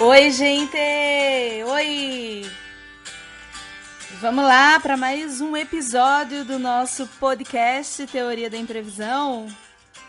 Oi, 0.00 0.30
gente! 0.30 0.78
Oi! 1.66 2.48
Vamos 4.20 4.44
lá 4.44 4.78
para 4.78 4.96
mais 4.96 5.40
um 5.40 5.56
episódio 5.56 6.44
do 6.44 6.56
nosso 6.56 7.04
podcast 7.18 8.06
Teoria 8.06 8.48
da 8.48 8.56
Imprevisão, 8.56 9.48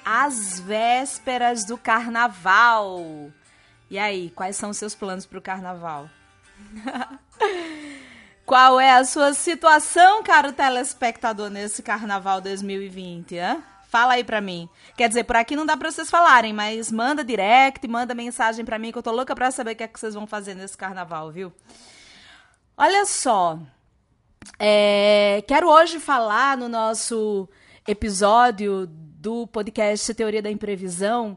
às 0.06 0.60
vésperas 0.60 1.66
do 1.66 1.76
carnaval. 1.76 3.04
E 3.90 3.98
aí, 3.98 4.30
quais 4.30 4.56
são 4.56 4.70
os 4.70 4.78
seus 4.78 4.94
planos 4.94 5.26
para 5.26 5.40
o 5.40 5.42
carnaval? 5.42 6.08
Qual 8.46 8.80
é 8.80 8.92
a 8.92 9.04
sua 9.04 9.34
situação, 9.34 10.22
caro 10.22 10.54
telespectador, 10.54 11.50
nesse 11.50 11.82
carnaval 11.82 12.40
2020? 12.42 13.38
Hein? 13.38 13.64
Fala 13.90 14.14
aí 14.14 14.24
pra 14.24 14.40
mim. 14.40 14.70
Quer 14.96 15.08
dizer, 15.08 15.24
por 15.24 15.36
aqui 15.36 15.56
não 15.56 15.66
dá 15.66 15.76
pra 15.76 15.90
vocês 15.90 16.12
falarem, 16.12 16.54
mas 16.54 16.92
manda 16.92 17.24
direct, 17.24 17.88
manda 17.88 18.14
mensagem 18.14 18.64
pra 18.64 18.78
mim 18.78 18.92
que 18.92 19.00
eu 19.00 19.04
tô 19.04 19.12
louca 19.12 19.34
pra 19.34 19.50
saber 19.50 19.72
o 19.72 19.76
que 19.76 19.84
é 19.84 19.88
que 19.88 20.00
vocês 20.00 20.14
vão 20.14 20.28
fazer 20.28 20.54
nesse 20.54 20.78
carnaval, 20.78 21.32
viu? 21.32 21.52
Olha 22.78 23.04
só. 23.08 23.58
É, 24.60 25.44
quero 25.48 25.68
hoje 25.68 26.00
falar 26.00 26.56
no 26.56 26.70
nosso 26.70 27.50
episódio 27.88 28.86
do 28.88 29.48
podcast 29.48 30.14
Teoria 30.14 30.44
da 30.44 30.52
Imprevisão 30.52 31.36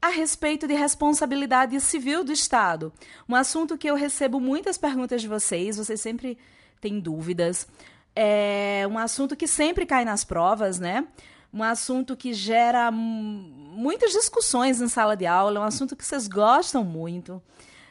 a 0.00 0.08
respeito 0.08 0.66
de 0.66 0.74
responsabilidade 0.74 1.80
civil 1.80 2.24
do 2.24 2.32
Estado. 2.32 2.92
Um 3.28 3.36
assunto 3.36 3.78
que 3.78 3.88
eu 3.88 3.94
recebo 3.94 4.40
muitas 4.40 4.76
perguntas 4.76 5.22
de 5.22 5.28
vocês, 5.28 5.76
vocês 5.76 6.00
sempre 6.00 6.36
têm 6.80 6.98
dúvidas. 6.98 7.68
É 8.16 8.84
um 8.90 8.98
assunto 8.98 9.36
que 9.36 9.46
sempre 9.46 9.86
cai 9.86 10.04
nas 10.04 10.24
provas, 10.24 10.80
né? 10.80 11.06
Um 11.52 11.62
assunto 11.62 12.16
que 12.16 12.32
gera 12.32 12.90
muitas 12.90 14.12
discussões 14.12 14.80
em 14.80 14.88
sala 14.88 15.16
de 15.16 15.26
aula, 15.26 15.58
é 15.58 15.60
um 15.60 15.66
assunto 15.66 15.94
que 15.94 16.04
vocês 16.04 16.26
gostam 16.26 16.82
muito. 16.82 17.42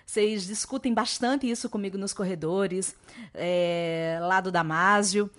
Vocês 0.06 0.46
discutem 0.46 0.94
bastante 0.94 1.50
isso 1.50 1.70
comigo 1.70 1.98
nos 1.98 2.12
corredores, 2.12 2.96
é, 3.34 4.18
lá 4.22 4.42
do 4.42 4.52
Damásio. 4.52 5.30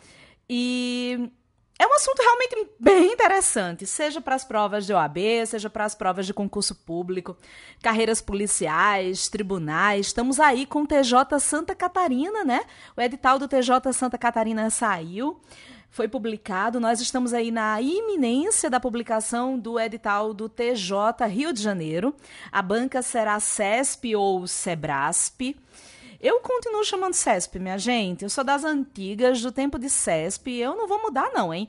E 0.49 1.31
é 1.79 1.87
um 1.87 1.95
assunto 1.95 2.23
realmente 2.23 2.71
bem 2.79 3.13
interessante, 3.13 3.87
seja 3.87 4.21
para 4.21 4.37
as 4.37 4.45
provas 4.45 4.87
de 4.87 4.93
OAB, 4.93 5.19
seja 5.47 5.69
para 5.69 5.85
as 5.85 5.97
provas 5.97 6.27
de 6.27 6.33
concurso 6.33 6.75
público, 6.75 7.37
carreiras 7.83 8.21
policiais, 8.21 9.29
tribunais. 9.29 10.07
Estamos 10.07 10.39
aí 10.39 10.65
com 10.65 10.83
o 10.83 10.87
TJ 10.87 11.41
Santa 11.41 11.75
Catarina, 11.75 12.45
né? 12.45 12.61
O 12.97 13.01
edital 13.01 13.39
do 13.39 13.49
TJ 13.49 13.93
Santa 13.93 14.17
Catarina 14.17 14.71
saiu, 14.71 15.41
foi 15.93 16.09
publicado. 16.09 16.81
Nós 16.81 17.01
estamos 17.03 17.35
aí 17.35 17.51
na 17.51 17.81
iminência 17.81 18.71
da 18.71 18.81
publicação 18.81 19.59
do 19.59 19.79
edital 19.79 20.33
do 20.33 20.49
TJ 20.49 21.27
Rio 21.29 21.53
de 21.53 21.63
Janeiro. 21.63 22.17
A 22.51 22.63
banca 22.63 23.03
será 23.03 23.39
CESP 23.39 24.17
ou 24.17 24.47
SEBRASP. 24.47 25.55
Eu 26.19 26.41
continuo 26.41 26.83
chamando 26.83 27.13
CESP, 27.13 27.59
minha 27.59 27.77
gente. 27.77 28.25
Eu 28.25 28.31
sou 28.31 28.43
das 28.43 28.65
antigas, 28.65 29.43
do 29.43 29.53
tempo 29.53 29.79
de 29.79 29.91
CESP. 29.91 30.57
Eu 30.57 30.75
não 30.75 30.89
vou 30.89 31.03
mudar, 31.03 31.31
não, 31.35 31.53
hein? 31.53 31.69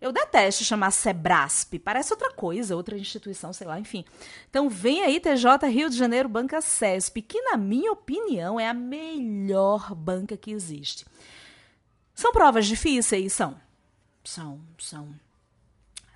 Eu 0.00 0.12
detesto 0.12 0.62
chamar 0.62 0.92
Sebrasp. 0.92 1.78
Parece 1.80 2.12
outra 2.12 2.30
coisa, 2.30 2.76
outra 2.76 2.96
instituição, 2.96 3.52
sei 3.52 3.66
lá, 3.66 3.80
enfim. 3.80 4.04
Então 4.48 4.68
vem 4.68 5.02
aí 5.02 5.18
TJ 5.18 5.66
Rio 5.66 5.90
de 5.90 5.96
Janeiro 5.96 6.28
Banca 6.28 6.60
CESP, 6.60 7.22
que 7.22 7.42
na 7.42 7.56
minha 7.56 7.90
opinião 7.90 8.60
é 8.60 8.68
a 8.68 8.74
melhor 8.74 9.94
banca 9.96 10.36
que 10.36 10.52
existe. 10.52 11.04
São 12.14 12.30
provas 12.30 12.66
difíceis? 12.66 13.32
São. 13.32 13.63
São, 14.24 14.60
são. 14.78 15.14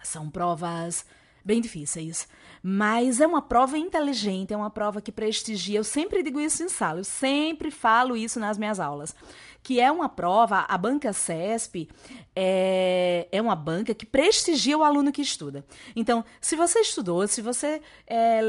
São 0.03 0.31
provas 0.31 1.05
bem 1.45 1.61
difíceis. 1.61 2.29
Mas 2.63 3.21
é 3.21 3.27
uma 3.27 3.41
prova 3.41 3.79
inteligente, 3.79 4.53
é 4.53 4.57
uma 4.57 4.71
prova 4.71 5.01
que 5.01 5.13
prestigia. 5.13 5.79
Eu 5.79 5.85
sempre 5.85 6.23
digo 6.23 6.41
isso 6.41 6.63
em 6.63 6.69
sala, 6.69 7.01
eu 7.01 7.05
sempre 7.05 7.71
falo 7.71 8.17
isso 8.17 8.41
nas 8.41 8.59
minhas 8.59 8.81
aulas. 8.81 9.15
Que 9.63 9.81
é 9.81 9.91
uma 9.91 10.09
prova, 10.09 10.67
a 10.69 10.79
banca 10.79 11.13
CESP 11.13 11.89
é, 12.35 13.29
é 13.31 13.41
uma 13.41 13.57
banca 13.57 13.95
que 13.95 14.07
prestigia 14.07 14.77
o 14.77 14.85
aluno 14.85 15.13
que 15.13 15.23
estuda. 15.23 15.65
Então, 15.95 16.25
se 16.41 16.57
você 16.57 16.81
estudou, 16.81 17.27
se 17.27 17.41
você 17.41 17.81
é, 18.07 18.41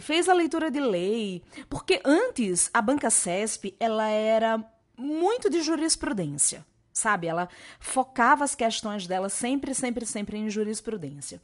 fez 0.00 0.28
a 0.28 0.32
leitura 0.32 0.70
de 0.70 0.80
lei, 0.80 1.42
porque 1.68 2.00
antes 2.04 2.70
a 2.72 2.80
banca 2.80 3.10
CESP 3.10 3.76
ela 3.78 4.08
era 4.08 4.64
muito 4.96 5.48
de 5.48 5.62
jurisprudência 5.62 6.64
sabe? 7.00 7.26
Ela 7.26 7.48
focava 7.78 8.44
as 8.44 8.54
questões 8.54 9.06
dela 9.06 9.28
sempre, 9.28 9.74
sempre, 9.74 10.06
sempre 10.06 10.36
em 10.36 10.48
jurisprudência. 10.48 11.40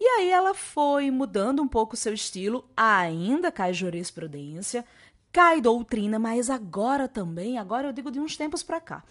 E 0.00 0.04
aí 0.04 0.30
ela 0.30 0.54
foi 0.54 1.10
mudando 1.10 1.62
um 1.62 1.68
pouco 1.68 1.94
o 1.94 1.96
seu 1.96 2.12
estilo, 2.12 2.68
ainda 2.76 3.50
cai 3.52 3.72
jurisprudência, 3.72 4.84
cai 5.32 5.60
doutrina, 5.60 6.18
mas 6.18 6.50
agora 6.50 7.08
também, 7.08 7.58
agora 7.58 7.88
eu 7.88 7.92
digo 7.92 8.10
de 8.10 8.20
uns 8.20 8.36
tempos 8.36 8.62
para 8.62 8.80
cá. 8.80 9.02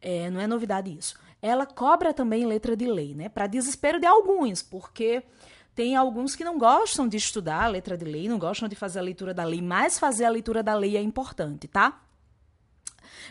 É, 0.00 0.30
não 0.30 0.40
é 0.40 0.46
novidade 0.46 0.96
isso. 0.96 1.18
Ela 1.40 1.66
cobra 1.66 2.12
também 2.12 2.46
letra 2.46 2.76
de 2.76 2.86
lei, 2.86 3.14
né? 3.14 3.28
Para 3.28 3.46
desespero 3.46 4.00
de 4.00 4.06
alguns, 4.06 4.62
porque 4.62 5.22
tem 5.74 5.94
alguns 5.94 6.34
que 6.34 6.42
não 6.42 6.58
gostam 6.58 7.06
de 7.06 7.16
estudar 7.16 7.64
a 7.64 7.68
letra 7.68 7.96
de 7.96 8.04
lei, 8.04 8.28
não 8.28 8.38
gostam 8.38 8.68
de 8.68 8.74
fazer 8.74 8.98
a 8.98 9.02
leitura 9.02 9.34
da 9.34 9.44
lei, 9.44 9.60
mas 9.60 9.98
fazer 9.98 10.24
a 10.24 10.30
leitura 10.30 10.62
da 10.62 10.74
lei 10.74 10.96
é 10.96 11.02
importante, 11.02 11.68
tá? 11.68 12.00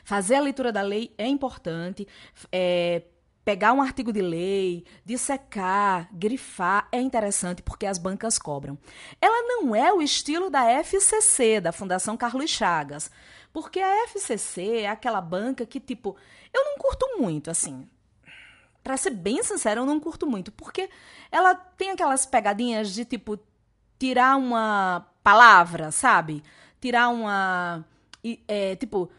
Fazer 0.03 0.35
a 0.35 0.41
leitura 0.41 0.71
da 0.71 0.81
lei 0.81 1.13
é 1.17 1.27
importante. 1.27 2.07
É, 2.51 3.03
pegar 3.45 3.73
um 3.73 3.81
artigo 3.81 4.11
de 4.11 4.21
lei, 4.21 4.83
dissecar, 5.05 6.09
grifar, 6.11 6.87
é 6.91 6.99
interessante 6.99 7.61
porque 7.61 7.85
as 7.85 7.99
bancas 7.99 8.39
cobram. 8.39 8.75
Ela 9.21 9.47
não 9.47 9.75
é 9.75 9.93
o 9.93 10.01
estilo 10.01 10.49
da 10.49 10.65
FCC, 10.83 11.61
da 11.61 11.71
Fundação 11.71 12.17
Carlos 12.17 12.49
Chagas, 12.49 13.11
porque 13.53 13.79
a 13.79 14.03
FCC 14.07 14.79
é 14.79 14.89
aquela 14.89 15.21
banca 15.21 15.65
que, 15.65 15.79
tipo, 15.79 16.17
eu 16.51 16.65
não 16.65 16.77
curto 16.79 17.17
muito, 17.19 17.51
assim. 17.51 17.87
Para 18.83 18.97
ser 18.97 19.11
bem 19.11 19.41
sincera, 19.43 19.79
eu 19.79 19.85
não 19.85 19.99
curto 19.99 20.25
muito, 20.25 20.51
porque 20.51 20.89
ela 21.31 21.53
tem 21.53 21.91
aquelas 21.91 22.25
pegadinhas 22.25 22.93
de, 22.93 23.05
tipo, 23.05 23.39
tirar 23.99 24.37
uma 24.37 25.07
palavra, 25.23 25.91
sabe? 25.91 26.43
Tirar 26.81 27.09
uma. 27.09 27.85
É, 28.47 28.75
tipo 28.75 29.09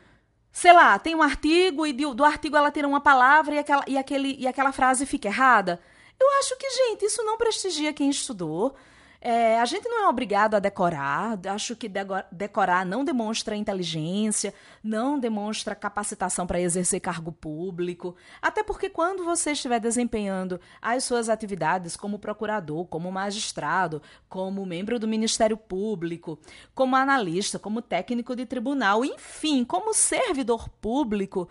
sei 0.56 0.72
lá, 0.72 0.98
tem 0.98 1.14
um 1.14 1.20
artigo 1.20 1.86
e 1.86 1.92
do, 1.92 2.24
artigo 2.24 2.56
ela 2.56 2.70
tira 2.70 2.88
uma 2.88 2.98
palavra 2.98 3.56
e 3.56 3.58
aquela, 3.58 3.84
e, 3.86 3.98
aquele, 3.98 4.34
e 4.38 4.48
aquela 4.48 4.72
frase 4.72 5.04
fica 5.04 5.28
errada. 5.28 5.78
Eu 6.18 6.26
acho 6.38 6.56
que, 6.56 6.70
gente, 6.70 7.04
isso 7.04 7.22
não 7.24 7.36
prestigia 7.36 7.92
quem 7.92 8.08
estudou. 8.08 8.74
É, 9.20 9.58
a 9.60 9.64
gente 9.64 9.88
não 9.88 10.04
é 10.04 10.08
obrigado 10.08 10.54
a 10.54 10.58
decorar, 10.58 11.38
acho 11.46 11.74
que 11.74 11.90
decorar 12.30 12.84
não 12.84 13.04
demonstra 13.04 13.56
inteligência, 13.56 14.52
não 14.82 15.18
demonstra 15.18 15.74
capacitação 15.74 16.46
para 16.46 16.60
exercer 16.60 17.00
cargo 17.00 17.32
público, 17.32 18.14
até 18.40 18.62
porque 18.62 18.88
quando 18.88 19.24
você 19.24 19.52
estiver 19.52 19.80
desempenhando 19.80 20.60
as 20.80 21.04
suas 21.04 21.28
atividades 21.28 21.96
como 21.96 22.18
procurador, 22.18 22.86
como 22.86 23.10
magistrado, 23.10 24.02
como 24.28 24.64
membro 24.66 24.98
do 24.98 25.08
Ministério 25.08 25.56
Público, 25.56 26.38
como 26.74 26.96
analista, 26.96 27.58
como 27.58 27.82
técnico 27.82 28.36
de 28.36 28.46
tribunal, 28.46 29.04
enfim, 29.04 29.64
como 29.64 29.94
servidor 29.94 30.68
público, 30.68 31.48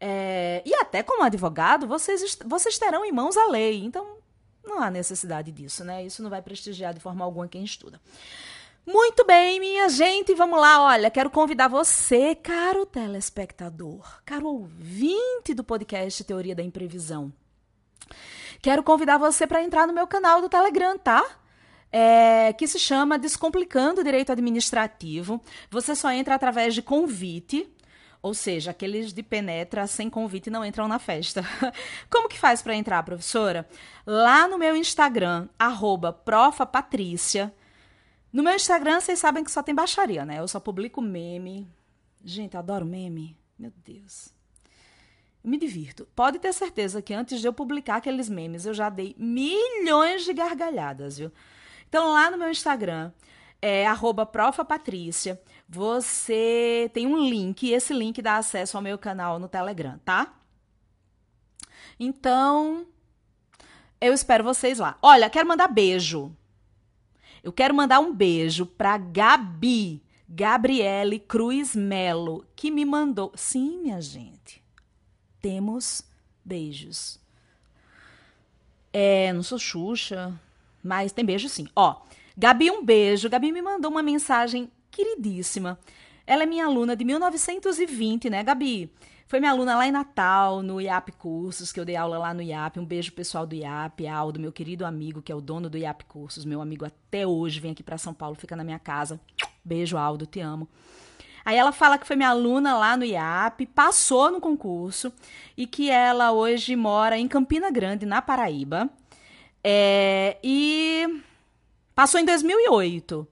é, 0.00 0.62
e 0.64 0.74
até 0.74 1.02
como 1.02 1.24
advogado, 1.24 1.86
vocês, 1.86 2.38
vocês 2.46 2.78
terão 2.78 3.04
em 3.04 3.12
mãos 3.12 3.36
a 3.36 3.48
lei. 3.48 3.84
Então, 3.84 4.17
não 4.68 4.82
há 4.82 4.90
necessidade 4.90 5.50
disso, 5.50 5.84
né? 5.84 6.04
Isso 6.04 6.22
não 6.22 6.30
vai 6.30 6.42
prestigiar 6.42 6.94
de 6.94 7.00
forma 7.00 7.24
alguma 7.24 7.48
quem 7.48 7.64
estuda. 7.64 8.00
Muito 8.86 9.24
bem, 9.26 9.60
minha 9.60 9.88
gente, 9.90 10.34
vamos 10.34 10.58
lá. 10.58 10.82
Olha, 10.82 11.10
quero 11.10 11.28
convidar 11.28 11.68
você, 11.68 12.34
caro 12.34 12.86
telespectador, 12.86 14.22
caro 14.24 14.46
ouvinte 14.46 15.52
do 15.52 15.62
podcast 15.62 16.24
Teoria 16.24 16.54
da 16.54 16.62
Imprevisão. 16.62 17.30
Quero 18.62 18.82
convidar 18.82 19.18
você 19.18 19.46
para 19.46 19.62
entrar 19.62 19.86
no 19.86 19.92
meu 19.92 20.06
canal 20.06 20.40
do 20.40 20.48
Telegram, 20.48 20.96
tá? 20.98 21.24
É, 21.92 22.52
que 22.54 22.66
se 22.66 22.78
chama 22.78 23.18
Descomplicando 23.18 24.02
Direito 24.02 24.32
Administrativo. 24.32 25.40
Você 25.70 25.94
só 25.94 26.10
entra 26.10 26.34
através 26.34 26.74
de 26.74 26.80
convite. 26.80 27.70
Ou 28.20 28.34
seja, 28.34 28.72
aqueles 28.72 29.12
de 29.12 29.22
penetra 29.22 29.86
sem 29.86 30.10
convite 30.10 30.50
não 30.50 30.64
entram 30.64 30.88
na 30.88 30.98
festa. 30.98 31.44
Como 32.10 32.28
que 32.28 32.38
faz 32.38 32.60
para 32.60 32.74
entrar, 32.74 33.02
professora? 33.04 33.68
Lá 34.04 34.48
no 34.48 34.58
meu 34.58 34.74
Instagram, 34.74 35.48
arroba 35.58 36.12
profapatrícia. 36.12 37.54
No 38.32 38.42
meu 38.42 38.54
Instagram, 38.54 39.00
vocês 39.00 39.18
sabem 39.18 39.44
que 39.44 39.50
só 39.50 39.62
tem 39.62 39.74
baixaria, 39.74 40.24
né? 40.24 40.40
Eu 40.40 40.48
só 40.48 40.58
publico 40.58 41.00
meme. 41.00 41.68
Gente, 42.24 42.56
adoro 42.56 42.84
meme. 42.84 43.36
Meu 43.56 43.72
Deus. 43.84 44.34
Eu 45.42 45.50
me 45.50 45.56
divirto. 45.56 46.06
Pode 46.16 46.40
ter 46.40 46.52
certeza 46.52 47.00
que 47.00 47.14
antes 47.14 47.40
de 47.40 47.46
eu 47.46 47.52
publicar 47.52 47.96
aqueles 47.96 48.28
memes, 48.28 48.66
eu 48.66 48.74
já 48.74 48.90
dei 48.90 49.14
milhões 49.16 50.24
de 50.24 50.34
gargalhadas, 50.34 51.18
viu? 51.18 51.30
Então, 51.88 52.12
lá 52.12 52.30
no 52.30 52.36
meu 52.36 52.50
Instagram, 52.50 53.12
é 53.62 53.86
arroba 53.86 54.26
profapatrícia 54.26 55.40
você 55.68 56.90
tem 56.94 57.06
um 57.06 57.18
link, 57.18 57.64
e 57.64 57.74
esse 57.74 57.92
link 57.92 58.22
dá 58.22 58.36
acesso 58.36 58.76
ao 58.76 58.82
meu 58.82 58.96
canal 58.96 59.38
no 59.38 59.48
Telegram, 59.48 59.98
tá? 60.04 60.34
Então, 62.00 62.86
eu 64.00 64.14
espero 64.14 64.42
vocês 64.42 64.78
lá. 64.78 64.96
Olha, 65.02 65.28
quero 65.28 65.46
mandar 65.46 65.68
beijo. 65.68 66.34
Eu 67.42 67.52
quero 67.52 67.74
mandar 67.74 68.00
um 68.00 68.14
beijo 68.14 68.64
pra 68.64 68.96
Gabi. 68.96 70.02
Gabriele 70.30 71.18
Cruz 71.18 71.74
Melo, 71.74 72.46
que 72.54 72.70
me 72.70 72.84
mandou. 72.84 73.32
Sim, 73.34 73.80
minha 73.82 74.00
gente. 74.00 74.62
Temos 75.40 76.02
beijos. 76.44 77.18
É, 78.92 79.32
não 79.32 79.42
sou 79.42 79.58
Xuxa, 79.58 80.38
mas 80.82 81.12
tem 81.12 81.24
beijo 81.24 81.48
sim. 81.48 81.66
Ó, 81.74 82.02
Gabi, 82.36 82.70
um 82.70 82.84
beijo. 82.84 83.30
Gabi 83.30 83.50
me 83.50 83.62
mandou 83.62 83.90
uma 83.90 84.02
mensagem 84.02 84.70
queridíssima. 84.98 85.78
Ela 86.26 86.42
é 86.42 86.46
minha 86.46 86.66
aluna 86.66 86.96
de 86.96 87.04
1920, 87.04 88.28
né, 88.28 88.42
Gabi? 88.42 88.92
Foi 89.28 89.38
minha 89.38 89.52
aluna 89.52 89.76
lá 89.76 89.86
em 89.86 89.92
Natal, 89.92 90.62
no 90.62 90.80
IAP 90.80 91.12
Cursos, 91.12 91.70
que 91.70 91.78
eu 91.78 91.84
dei 91.84 91.94
aula 91.94 92.18
lá 92.18 92.34
no 92.34 92.42
IAP. 92.42 92.80
Um 92.80 92.84
beijo 92.84 93.12
pessoal 93.12 93.46
do 93.46 93.54
IAP, 93.54 94.06
Aldo, 94.06 94.40
meu 94.40 94.50
querido 94.50 94.84
amigo, 94.84 95.22
que 95.22 95.30
é 95.30 95.34
o 95.34 95.40
dono 95.40 95.70
do 95.70 95.78
IAP 95.78 96.04
Cursos, 96.06 96.44
meu 96.44 96.60
amigo 96.60 96.84
até 96.84 97.26
hoje, 97.26 97.60
vem 97.60 97.72
aqui 97.72 97.82
para 97.82 97.98
São 97.98 98.12
Paulo, 98.12 98.34
fica 98.34 98.56
na 98.56 98.64
minha 98.64 98.78
casa. 98.78 99.20
Beijo, 99.64 99.96
Aldo, 99.96 100.26
te 100.26 100.40
amo. 100.40 100.66
Aí 101.44 101.56
ela 101.56 101.72
fala 101.72 101.98
que 101.98 102.06
foi 102.06 102.16
minha 102.16 102.30
aluna 102.30 102.76
lá 102.76 102.96
no 102.96 103.04
IAP, 103.04 103.66
passou 103.66 104.30
no 104.30 104.40
concurso 104.40 105.12
e 105.56 105.66
que 105.66 105.90
ela 105.90 106.32
hoje 106.32 106.74
mora 106.74 107.16
em 107.16 107.28
Campina 107.28 107.70
Grande, 107.70 108.04
na 108.04 108.20
Paraíba. 108.20 108.90
É, 109.62 110.38
e 110.42 111.22
passou 111.94 112.20
em 112.20 112.24
2008. 112.24 113.28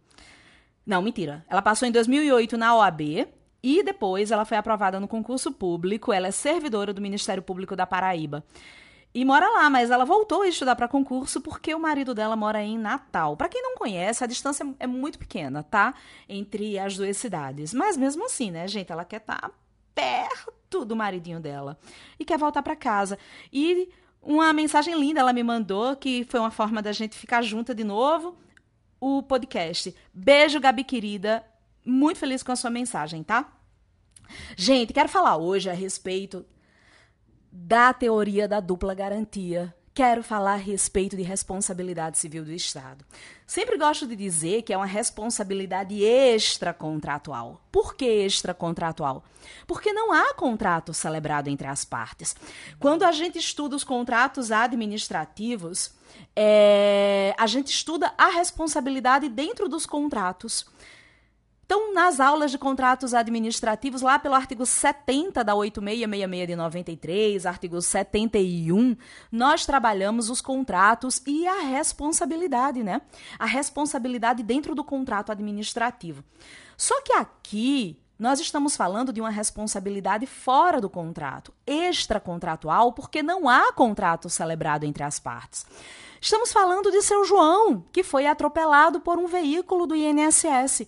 Não, 0.86 1.02
mentira. 1.02 1.44
Ela 1.48 1.60
passou 1.60 1.88
em 1.88 1.90
2008 1.90 2.56
na 2.56 2.76
OAB 2.76 3.28
e 3.62 3.82
depois 3.82 4.30
ela 4.30 4.44
foi 4.44 4.56
aprovada 4.56 5.00
no 5.00 5.08
concurso 5.08 5.50
público. 5.50 6.12
Ela 6.12 6.28
é 6.28 6.30
servidora 6.30 6.92
do 6.92 7.02
Ministério 7.02 7.42
Público 7.42 7.74
da 7.74 7.84
Paraíba. 7.84 8.44
E 9.12 9.24
mora 9.24 9.48
lá, 9.48 9.68
mas 9.70 9.90
ela 9.90 10.04
voltou 10.04 10.42
a 10.42 10.48
estudar 10.48 10.76
para 10.76 10.86
concurso 10.86 11.40
porque 11.40 11.74
o 11.74 11.80
marido 11.80 12.14
dela 12.14 12.36
mora 12.36 12.62
em 12.62 12.78
Natal. 12.78 13.36
Para 13.36 13.48
quem 13.48 13.62
não 13.62 13.74
conhece, 13.74 14.22
a 14.22 14.26
distância 14.26 14.64
é 14.78 14.86
muito 14.86 15.18
pequena, 15.18 15.62
tá? 15.62 15.94
Entre 16.28 16.78
as 16.78 16.96
duas 16.96 17.16
cidades. 17.16 17.72
Mas 17.72 17.96
mesmo 17.96 18.26
assim, 18.26 18.50
né, 18.50 18.68
gente, 18.68 18.92
ela 18.92 19.04
quer 19.04 19.16
estar 19.22 19.40
tá 19.40 19.50
perto 19.94 20.84
do 20.84 20.94
maridinho 20.94 21.40
dela 21.40 21.78
e 22.20 22.24
quer 22.24 22.38
voltar 22.38 22.62
para 22.62 22.76
casa. 22.76 23.18
E 23.50 23.88
uma 24.20 24.52
mensagem 24.52 24.94
linda 25.00 25.20
ela 25.20 25.32
me 25.32 25.42
mandou 25.42 25.96
que 25.96 26.24
foi 26.28 26.38
uma 26.38 26.50
forma 26.50 26.82
da 26.82 26.92
gente 26.92 27.16
ficar 27.16 27.40
junta 27.42 27.74
de 27.74 27.84
novo. 27.84 28.36
O 29.00 29.22
podcast. 29.22 29.94
Beijo, 30.12 30.58
Gabi 30.58 30.84
querida. 30.84 31.44
Muito 31.84 32.18
feliz 32.18 32.42
com 32.42 32.52
a 32.52 32.56
sua 32.56 32.70
mensagem, 32.70 33.22
tá? 33.22 33.52
Gente, 34.56 34.92
quero 34.92 35.08
falar 35.08 35.36
hoje 35.36 35.70
a 35.70 35.74
respeito 35.74 36.44
da 37.52 37.92
teoria 37.92 38.48
da 38.48 38.60
dupla 38.60 38.94
garantia. 38.94 39.75
Quero 39.96 40.22
falar 40.22 40.52
a 40.52 40.56
respeito 40.56 41.16
de 41.16 41.22
responsabilidade 41.22 42.18
civil 42.18 42.44
do 42.44 42.52
Estado. 42.52 43.02
Sempre 43.46 43.78
gosto 43.78 44.06
de 44.06 44.14
dizer 44.14 44.60
que 44.60 44.74
é 44.74 44.76
uma 44.76 44.84
responsabilidade 44.84 46.04
extracontratual. 46.04 47.62
Por 47.72 47.94
que 47.94 48.04
extracontratual? 48.04 49.24
Porque 49.66 49.94
não 49.94 50.12
há 50.12 50.34
contrato 50.34 50.92
celebrado 50.92 51.48
entre 51.48 51.66
as 51.66 51.82
partes. 51.82 52.36
Quando 52.78 53.04
a 53.04 53.12
gente 53.12 53.38
estuda 53.38 53.74
os 53.74 53.84
contratos 53.84 54.52
administrativos, 54.52 55.94
é, 56.36 57.34
a 57.38 57.46
gente 57.46 57.68
estuda 57.68 58.12
a 58.18 58.28
responsabilidade 58.28 59.30
dentro 59.30 59.66
dos 59.66 59.86
contratos. 59.86 60.66
Então, 61.66 61.92
nas 61.92 62.20
aulas 62.20 62.52
de 62.52 62.58
contratos 62.58 63.12
administrativos, 63.12 64.00
lá 64.00 64.20
pelo 64.20 64.36
artigo 64.36 64.64
70 64.64 65.42
da 65.42 65.52
8666 65.52 66.46
de 66.46 66.54
93, 66.54 67.44
artigo 67.44 67.82
71, 67.82 68.96
nós 69.32 69.66
trabalhamos 69.66 70.30
os 70.30 70.40
contratos 70.40 71.20
e 71.26 71.44
a 71.44 71.62
responsabilidade, 71.62 72.84
né? 72.84 73.02
A 73.36 73.46
responsabilidade 73.46 74.44
dentro 74.44 74.76
do 74.76 74.84
contrato 74.84 75.32
administrativo. 75.32 76.22
Só 76.76 77.02
que 77.02 77.12
aqui 77.12 78.00
nós 78.16 78.38
estamos 78.38 78.76
falando 78.76 79.12
de 79.12 79.20
uma 79.20 79.28
responsabilidade 79.28 80.24
fora 80.24 80.80
do 80.80 80.88
contrato, 80.88 81.52
extracontratual, 81.66 82.92
porque 82.92 83.24
não 83.24 83.48
há 83.48 83.72
contrato 83.72 84.30
celebrado 84.30 84.84
entre 84.84 85.02
as 85.02 85.18
partes. 85.18 85.66
Estamos 86.20 86.52
falando 86.52 86.92
de 86.92 87.02
seu 87.02 87.24
João, 87.24 87.84
que 87.92 88.04
foi 88.04 88.26
atropelado 88.26 89.00
por 89.00 89.18
um 89.18 89.26
veículo 89.26 89.84
do 89.84 89.96
INSS. 89.96 90.86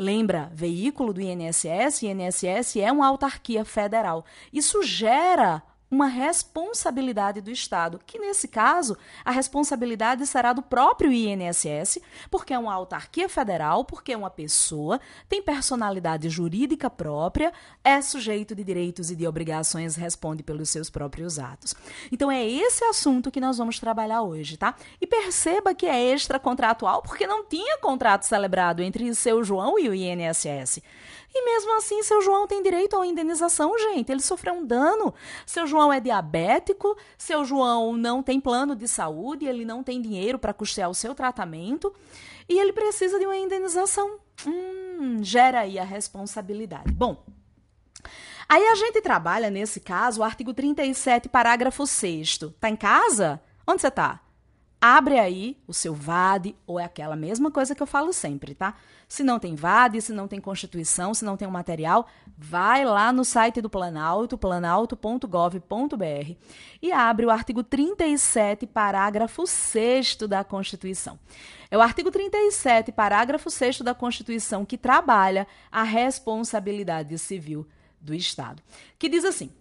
Lembra, 0.00 0.50
veículo 0.54 1.12
do 1.12 1.20
INSS, 1.20 2.04
INSS 2.04 2.76
é 2.76 2.90
uma 2.90 3.06
autarquia 3.06 3.66
federal. 3.66 4.24
Isso 4.50 4.82
gera 4.82 5.62
uma 5.90 6.06
responsabilidade 6.06 7.40
do 7.40 7.50
Estado, 7.50 8.00
que 8.06 8.18
nesse 8.18 8.46
caso, 8.46 8.96
a 9.24 9.30
responsabilidade 9.32 10.24
será 10.26 10.52
do 10.52 10.62
próprio 10.62 11.12
INSS, 11.12 11.98
porque 12.30 12.54
é 12.54 12.58
uma 12.58 12.72
autarquia 12.72 13.28
federal, 13.28 13.84
porque 13.84 14.12
é 14.12 14.16
uma 14.16 14.30
pessoa, 14.30 15.00
tem 15.28 15.42
personalidade 15.42 16.28
jurídica 16.28 16.88
própria, 16.88 17.52
é 17.82 18.00
sujeito 18.00 18.54
de 18.54 18.62
direitos 18.62 19.10
e 19.10 19.16
de 19.16 19.26
obrigações, 19.26 19.96
responde 19.96 20.42
pelos 20.42 20.70
seus 20.70 20.88
próprios 20.88 21.38
atos. 21.38 21.74
Então 22.12 22.30
é 22.30 22.48
esse 22.48 22.84
assunto 22.84 23.30
que 23.30 23.40
nós 23.40 23.58
vamos 23.58 23.80
trabalhar 23.80 24.22
hoje, 24.22 24.56
tá? 24.56 24.76
E 25.00 25.06
perceba 25.06 25.74
que 25.74 25.86
é 25.86 26.12
extracontratual, 26.12 27.02
porque 27.02 27.26
não 27.26 27.44
tinha 27.44 27.78
contrato 27.78 28.22
celebrado 28.22 28.82
entre 28.82 29.12
seu 29.14 29.42
João 29.42 29.78
e 29.78 29.88
o 29.88 29.94
INSS. 29.94 30.82
E 31.32 31.44
mesmo 31.44 31.76
assim, 31.76 32.02
seu 32.02 32.20
João 32.20 32.46
tem 32.46 32.62
direito 32.62 32.96
uma 32.96 33.06
indenização, 33.06 33.78
gente. 33.78 34.10
Ele 34.10 34.20
sofreu 34.20 34.54
um 34.54 34.66
dano. 34.66 35.14
Seu 35.46 35.66
João 35.66 35.92
é 35.92 36.00
diabético, 36.00 36.96
seu 37.16 37.44
João 37.44 37.96
não 37.96 38.22
tem 38.22 38.40
plano 38.40 38.74
de 38.74 38.88
saúde, 38.88 39.46
ele 39.46 39.64
não 39.64 39.82
tem 39.82 40.02
dinheiro 40.02 40.38
para 40.38 40.52
custear 40.52 40.90
o 40.90 40.94
seu 40.94 41.14
tratamento 41.14 41.94
e 42.48 42.58
ele 42.58 42.72
precisa 42.72 43.18
de 43.18 43.26
uma 43.26 43.36
indenização. 43.36 44.18
Hum, 44.44 45.22
gera 45.22 45.60
aí 45.60 45.78
a 45.78 45.84
responsabilidade. 45.84 46.92
Bom, 46.92 47.24
aí 48.48 48.66
a 48.66 48.74
gente 48.74 49.00
trabalha, 49.00 49.50
nesse 49.50 49.78
caso, 49.78 50.20
o 50.20 50.24
artigo 50.24 50.52
37, 50.52 51.28
parágrafo 51.28 51.86
6. 51.86 52.38
Tá 52.58 52.68
em 52.68 52.74
casa? 52.74 53.40
Onde 53.64 53.82
você 53.82 53.90
tá? 53.90 54.20
Abre 54.82 55.18
aí 55.18 55.58
o 55.66 55.74
seu 55.74 55.94
VAD, 55.94 56.56
ou 56.66 56.80
é 56.80 56.84
aquela 56.84 57.14
mesma 57.14 57.50
coisa 57.50 57.74
que 57.74 57.82
eu 57.82 57.86
falo 57.86 58.14
sempre, 58.14 58.54
tá? 58.54 58.74
Se 59.06 59.22
não 59.22 59.38
tem 59.38 59.54
VAD, 59.54 60.00
se 60.00 60.10
não 60.10 60.26
tem 60.26 60.40
Constituição, 60.40 61.12
se 61.12 61.22
não 61.22 61.36
tem 61.36 61.46
o 61.46 61.50
um 61.50 61.52
material, 61.52 62.06
vai 62.38 62.82
lá 62.86 63.12
no 63.12 63.22
site 63.22 63.60
do 63.60 63.68
Planalto, 63.68 64.38
planalto.gov.br 64.38 66.34
e 66.80 66.92
abre 66.92 67.26
o 67.26 67.30
artigo 67.30 67.62
37, 67.62 68.66
parágrafo 68.66 69.46
6 69.46 70.16
da 70.26 70.42
Constituição. 70.42 71.18
É 71.70 71.76
o 71.76 71.82
artigo 71.82 72.10
37, 72.10 72.90
parágrafo 72.90 73.50
6 73.50 73.82
da 73.82 73.94
Constituição 73.94 74.64
que 74.64 74.78
trabalha 74.78 75.46
a 75.70 75.82
responsabilidade 75.82 77.18
civil 77.18 77.68
do 78.00 78.14
Estado, 78.14 78.62
que 78.98 79.10
diz 79.10 79.26
assim: 79.26 79.52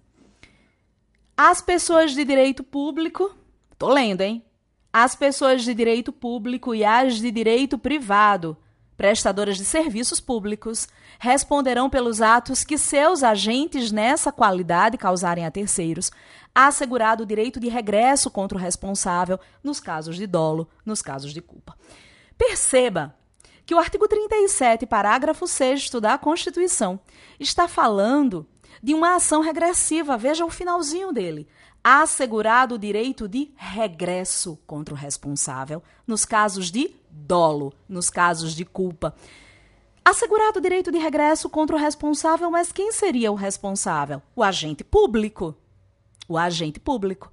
As 1.35 1.61
pessoas 1.61 2.13
de 2.13 2.23
direito 2.23 2.63
público, 2.63 3.35
tô 3.77 3.89
lendo, 3.89 4.21
hein? 4.21 4.45
As 4.91 5.15
pessoas 5.15 5.63
de 5.63 5.73
direito 5.73 6.11
público 6.11 6.73
e 6.73 6.83
as 6.83 7.15
de 7.15 7.29
direito 7.29 7.77
privado, 7.77 8.57
prestadoras 8.97 9.55
de 9.55 9.63
serviços 9.63 10.19
públicos, 10.19 10.87
responderão 11.19 11.89
pelos 11.89 12.21
atos 12.21 12.63
que 12.63 12.77
seus 12.77 13.23
agentes 13.23 13.91
nessa 13.91 14.31
qualidade 14.31 14.97
causarem 14.97 15.45
a 15.45 15.51
terceiros, 15.51 16.11
assegurado 16.55 17.23
o 17.23 17.25
direito 17.25 17.59
de 17.59 17.69
regresso 17.69 18.31
contra 18.31 18.57
o 18.57 18.61
responsável 18.61 19.39
nos 19.63 19.79
casos 19.79 20.15
de 20.15 20.25
dolo, 20.25 20.67
nos 20.83 21.03
casos 21.03 21.33
de 21.33 21.41
culpa. 21.41 21.77
Perceba 22.35 23.15
que 23.65 23.75
o 23.75 23.79
artigo 23.79 24.07
37, 24.07 24.87
parágrafo 24.87 25.45
6 25.45 25.91
da 26.01 26.17
Constituição, 26.17 26.99
está 27.39 27.67
falando 27.67 28.47
de 28.81 28.95
uma 28.95 29.15
ação 29.15 29.41
regressiva. 29.41 30.17
Veja 30.17 30.43
o 30.43 30.49
finalzinho 30.49 31.13
dele 31.13 31.47
assegurado 31.91 32.75
o 32.75 32.77
direito 32.77 33.27
de 33.27 33.51
regresso 33.55 34.59
contra 34.67 34.93
o 34.93 34.97
responsável 34.97 35.81
nos 36.05 36.23
casos 36.23 36.69
de 36.69 36.95
dolo, 37.09 37.73
nos 37.87 38.11
casos 38.11 38.53
de 38.53 38.63
culpa. 38.63 39.15
Assegurado 40.05 40.59
o 40.59 40.61
direito 40.61 40.91
de 40.91 40.99
regresso 40.99 41.49
contra 41.49 41.75
o 41.75 41.79
responsável, 41.79 42.51
mas 42.51 42.71
quem 42.71 42.91
seria 42.91 43.31
o 43.31 43.35
responsável? 43.35 44.21
O 44.35 44.43
agente 44.43 44.83
público. 44.83 45.55
O 46.27 46.37
agente 46.37 46.79
público. 46.79 47.31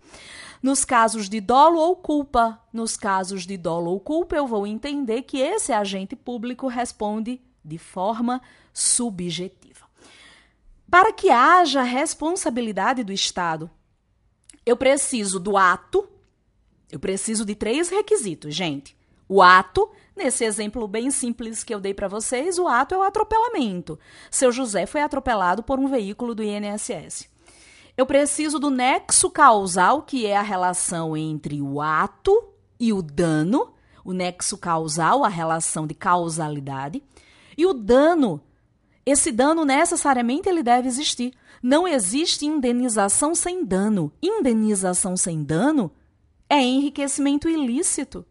Nos 0.63 0.87
casos 0.87 1.29
de 1.29 1.39
dolo 1.39 1.79
ou 1.79 1.95
culpa, 1.95 2.59
nos 2.73 2.97
casos 2.97 3.47
de 3.47 3.59
dolo 3.59 3.91
ou 3.91 4.01
culpa, 4.01 4.37
eu 4.37 4.47
vou 4.47 4.67
entender 4.67 5.23
que 5.23 5.39
esse 5.39 5.71
agente 5.71 6.17
público 6.17 6.67
responde 6.67 7.43
de 7.63 7.77
forma 7.77 8.41
subjetiva. 8.73 9.85
Para 10.91 11.13
que 11.13 11.29
haja 11.29 11.83
responsabilidade 11.83 13.05
do 13.05 13.13
Estado 13.13 13.71
eu 14.67 14.77
preciso 14.77 15.39
do 15.39 15.57
ato, 15.57 16.07
eu 16.91 16.99
preciso 16.99 17.45
de 17.45 17.55
três 17.55 17.89
requisitos, 17.89 18.53
gente. 18.53 18.97
O 19.29 19.41
ato, 19.41 19.89
nesse 20.15 20.45
exemplo 20.45 20.87
bem 20.89 21.11
simples 21.11 21.63
que 21.63 21.73
eu 21.73 21.81
dei 21.81 21.95
para 21.95 22.09
vocês, 22.09 22.59
o 22.59 22.67
ato 22.67 22.95
é 22.95 22.99
o 22.99 23.03
atropelamento. 23.03 23.99
Seu 24.31 24.51
José 24.51 24.85
foi 24.85 25.01
atropelado 25.01 25.63
por 25.63 25.79
um 25.79 25.87
veículo 25.87 26.35
do 26.35 26.43
INSS. 26.43 27.29
Eu 27.97 28.05
preciso 28.05 28.59
do 28.59 28.71
nexo 28.71 29.31
causal, 29.31 30.03
que 30.03 30.27
é 30.27 30.37
a 30.37 30.43
relação 30.43 31.17
entre 31.17 31.63
o 31.63 31.81
ato 31.81 32.53
e 32.79 32.93
o 32.93 33.01
dano, 33.01 33.73
o 34.05 34.13
nexo 34.13 34.59
causal, 34.59 35.25
a 35.25 35.29
relação 35.29 35.87
de 35.87 35.95
causalidade. 35.95 37.03
E 37.57 37.65
o 37.65 37.73
dano, 37.73 38.41
esse 39.05 39.33
dano 39.33 39.65
necessariamente 39.65 40.49
ele 40.49 40.63
deve 40.63 40.89
existir. 40.89 41.33
Não 41.63 41.87
existe 41.87 42.47
indenização 42.47 43.35
sem 43.35 43.65
dano. 43.65 44.13
Indenização 44.23 45.17
sem 45.17 45.43
dano 45.43 45.91
é 46.49 46.61
enriquecimento 46.61 47.49
ilícito. 47.49 48.25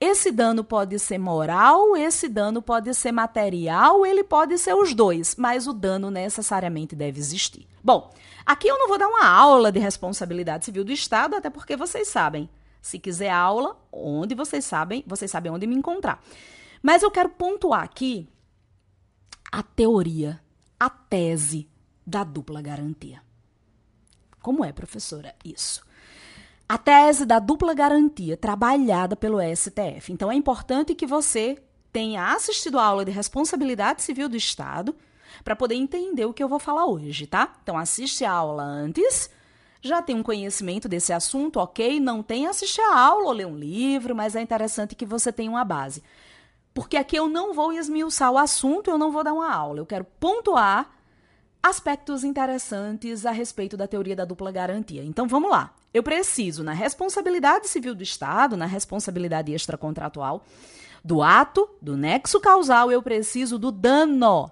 Esse 0.00 0.32
dano 0.32 0.64
pode 0.64 0.98
ser 0.98 1.18
moral, 1.18 1.96
esse 1.96 2.28
dano 2.28 2.60
pode 2.60 2.92
ser 2.94 3.12
material, 3.12 4.04
ele 4.04 4.24
pode 4.24 4.58
ser 4.58 4.74
os 4.74 4.92
dois, 4.94 5.36
mas 5.36 5.66
o 5.66 5.72
dano 5.72 6.10
necessariamente 6.10 6.96
deve 6.96 7.20
existir. 7.20 7.66
Bom, 7.82 8.12
aqui 8.44 8.66
eu 8.66 8.78
não 8.78 8.88
vou 8.88 8.98
dar 8.98 9.06
uma 9.06 9.26
aula 9.26 9.70
de 9.70 9.78
responsabilidade 9.78 10.64
civil 10.64 10.84
do 10.84 10.92
Estado, 10.92 11.36
até 11.36 11.48
porque 11.48 11.76
vocês 11.76 12.08
sabem. 12.08 12.48
Se 12.82 12.98
quiser 12.98 13.30
aula, 13.30 13.76
onde 13.92 14.34
vocês 14.34 14.64
sabem, 14.64 15.04
vocês 15.06 15.30
sabem 15.30 15.52
onde 15.52 15.66
me 15.66 15.76
encontrar. 15.76 16.22
Mas 16.82 17.02
eu 17.02 17.10
quero 17.10 17.30
pontuar 17.30 17.82
aqui 17.82 18.28
a 19.52 19.62
teoria, 19.62 20.40
a 20.78 20.90
tese 20.90 21.68
da 22.06 22.22
dupla 22.22 22.62
garantia. 22.62 23.20
Como 24.40 24.64
é, 24.64 24.72
professora, 24.72 25.34
isso? 25.44 25.84
A 26.68 26.78
tese 26.78 27.26
da 27.26 27.38
dupla 27.38 27.74
garantia 27.74 28.36
trabalhada 28.36 29.16
pelo 29.16 29.38
STF. 29.40 30.12
Então, 30.12 30.30
é 30.30 30.34
importante 30.34 30.94
que 30.94 31.06
você 31.06 31.60
tenha 31.92 32.32
assistido 32.32 32.78
a 32.78 32.84
aula 32.84 33.04
de 33.04 33.10
responsabilidade 33.10 34.02
civil 34.02 34.28
do 34.28 34.36
Estado 34.36 34.94
para 35.42 35.56
poder 35.56 35.74
entender 35.74 36.24
o 36.24 36.32
que 36.32 36.42
eu 36.42 36.48
vou 36.48 36.58
falar 36.58 36.86
hoje, 36.86 37.26
tá? 37.26 37.56
Então, 37.62 37.76
assiste 37.76 38.24
a 38.24 38.32
aula 38.32 38.62
antes, 38.62 39.30
já 39.80 40.02
tem 40.02 40.16
um 40.16 40.22
conhecimento 40.22 40.88
desse 40.88 41.12
assunto, 41.12 41.58
ok? 41.58 41.98
Não 42.00 42.22
tem, 42.22 42.46
assiste 42.46 42.80
a 42.80 42.98
aula 42.98 43.26
ou 43.26 43.32
lê 43.32 43.44
um 43.44 43.56
livro, 43.56 44.14
mas 44.14 44.36
é 44.36 44.40
interessante 44.40 44.94
que 44.94 45.06
você 45.06 45.32
tenha 45.32 45.50
uma 45.50 45.64
base. 45.64 46.02
Porque 46.74 46.96
aqui 46.96 47.16
eu 47.16 47.28
não 47.28 47.54
vou 47.54 47.72
esmiuçar 47.72 48.30
o 48.30 48.38
assunto, 48.38 48.90
eu 48.90 48.98
não 48.98 49.10
vou 49.10 49.24
dar 49.24 49.32
uma 49.32 49.50
aula. 49.50 49.78
Eu 49.78 49.86
quero 49.86 50.04
pontuar 50.04 50.95
aspectos 51.62 52.22
interessantes 52.22 53.26
a 53.26 53.30
respeito 53.30 53.76
da 53.76 53.88
teoria 53.88 54.14
da 54.14 54.24
dupla 54.24 54.52
garantia. 54.52 55.04
Então 55.04 55.26
vamos 55.26 55.50
lá. 55.50 55.74
Eu 55.92 56.02
preciso, 56.02 56.62
na 56.62 56.72
responsabilidade 56.72 57.68
civil 57.68 57.94
do 57.94 58.02
Estado, 58.02 58.56
na 58.56 58.66
responsabilidade 58.66 59.52
extracontratual, 59.52 60.44
do 61.02 61.22
ato, 61.22 61.68
do 61.80 61.96
nexo 61.96 62.40
causal, 62.40 62.90
eu 62.90 63.02
preciso 63.02 63.58
do 63.58 63.70
dano. 63.70 64.50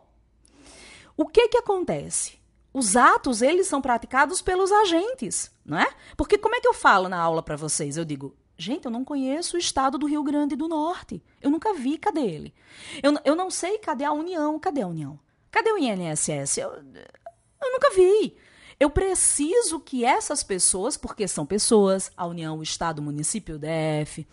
O 1.16 1.26
que 1.26 1.48
que 1.48 1.58
acontece? 1.58 2.38
Os 2.72 2.96
atos, 2.96 3.42
eles 3.42 3.68
são 3.68 3.80
praticados 3.80 4.42
pelos 4.42 4.72
agentes, 4.72 5.50
não 5.64 5.78
é? 5.78 5.88
Porque 6.16 6.36
como 6.36 6.56
é 6.56 6.60
que 6.60 6.66
eu 6.66 6.74
falo 6.74 7.08
na 7.08 7.18
aula 7.18 7.42
para 7.42 7.54
vocês? 7.54 7.96
Eu 7.96 8.04
digo, 8.04 8.34
gente, 8.58 8.86
eu 8.86 8.90
não 8.90 9.04
conheço 9.04 9.56
o 9.56 9.60
estado 9.60 9.96
do 9.96 10.06
Rio 10.06 10.24
Grande 10.24 10.56
do 10.56 10.66
Norte. 10.66 11.22
Eu 11.40 11.50
nunca 11.50 11.72
vi, 11.74 11.98
cadê 11.98 12.22
ele? 12.22 12.54
Eu, 13.00 13.16
eu 13.24 13.36
não 13.36 13.48
sei 13.50 13.78
cadê 13.78 14.04
a 14.04 14.12
União, 14.12 14.58
cadê 14.58 14.82
a 14.82 14.88
União? 14.88 15.18
Cadê 15.54 15.70
o 15.70 15.78
INSS? 15.78 16.58
Eu, 16.58 16.70
eu 16.72 17.72
nunca 17.72 17.94
vi. 17.94 18.36
Eu 18.80 18.90
preciso 18.90 19.78
que 19.78 20.04
essas 20.04 20.42
pessoas, 20.42 20.96
porque 20.96 21.28
são 21.28 21.46
pessoas, 21.46 22.10
a 22.16 22.26
União, 22.26 22.58
o 22.58 22.62
Estado, 22.64 22.98
o 22.98 23.02
município, 23.02 23.54
o 23.54 23.58
DF, 23.58 24.26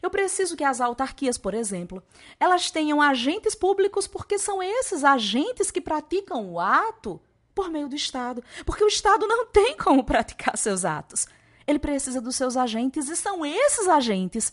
eu 0.00 0.08
preciso 0.08 0.56
que 0.56 0.64
as 0.64 0.80
autarquias, 0.80 1.36
por 1.36 1.52
exemplo, 1.52 2.02
elas 2.40 2.70
tenham 2.70 3.02
agentes 3.02 3.54
públicos, 3.54 4.06
porque 4.06 4.38
são 4.38 4.62
esses 4.62 5.04
agentes 5.04 5.70
que 5.70 5.78
praticam 5.78 6.50
o 6.50 6.58
ato 6.58 7.20
por 7.54 7.68
meio 7.68 7.86
do 7.86 7.94
Estado. 7.94 8.42
Porque 8.64 8.82
o 8.82 8.88
Estado 8.88 9.26
não 9.26 9.44
tem 9.44 9.76
como 9.76 10.02
praticar 10.02 10.56
seus 10.56 10.86
atos. 10.86 11.26
Ele 11.66 11.78
precisa 11.78 12.18
dos 12.18 12.34
seus 12.34 12.56
agentes 12.56 13.10
e 13.10 13.16
são 13.16 13.44
esses 13.44 13.86
agentes 13.88 14.50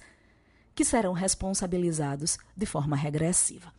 que 0.75 0.83
serão 0.83 1.13
responsabilizados 1.13 2.37
de 2.57 2.65
forma 2.65 2.97
regressiva. 2.97 3.73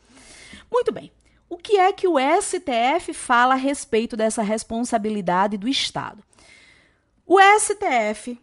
Muito 0.73 0.91
bem. 0.91 1.13
O 1.51 1.59
que 1.59 1.79
é 1.79 1.93
que 1.93 2.07
o 2.07 2.15
STF 2.17 3.13
fala 3.13 3.55
a 3.55 3.57
respeito 3.57 4.17
dessa 4.17 4.41
responsabilidade 4.41 5.59
do 5.59 5.67
Estado? 5.67 6.23
O 7.27 7.41
STF, 7.59 8.41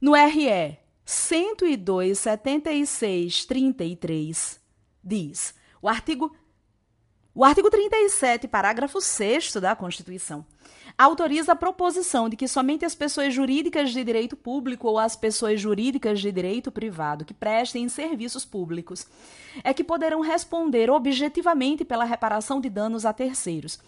no 0.00 0.14
RE 0.14 0.78
102, 1.04 2.16
76, 2.16 3.44
33, 3.44 4.60
diz: 5.02 5.54
o 5.82 5.88
artigo, 5.88 6.32
o 7.40 7.44
artigo 7.44 7.70
37, 7.70 8.46
parágrafo 8.46 9.00
6 9.00 9.54
da 9.54 9.74
Constituição 9.74 10.44
autoriza 10.98 11.52
a 11.52 11.56
proposição 11.56 12.28
de 12.28 12.36
que 12.36 12.46
somente 12.46 12.84
as 12.84 12.94
pessoas 12.94 13.32
jurídicas 13.32 13.92
de 13.92 14.04
direito 14.04 14.36
público 14.36 14.86
ou 14.86 14.98
as 14.98 15.16
pessoas 15.16 15.58
jurídicas 15.58 16.20
de 16.20 16.30
direito 16.30 16.70
privado 16.70 17.24
que 17.24 17.32
prestem 17.32 17.88
serviços 17.88 18.44
públicos 18.44 19.06
é 19.64 19.72
que 19.72 19.82
poderão 19.82 20.20
responder 20.20 20.90
objetivamente 20.90 21.82
pela 21.82 22.04
reparação 22.04 22.60
de 22.60 22.68
danos 22.68 23.06
a 23.06 23.12
terceiros 23.14 23.78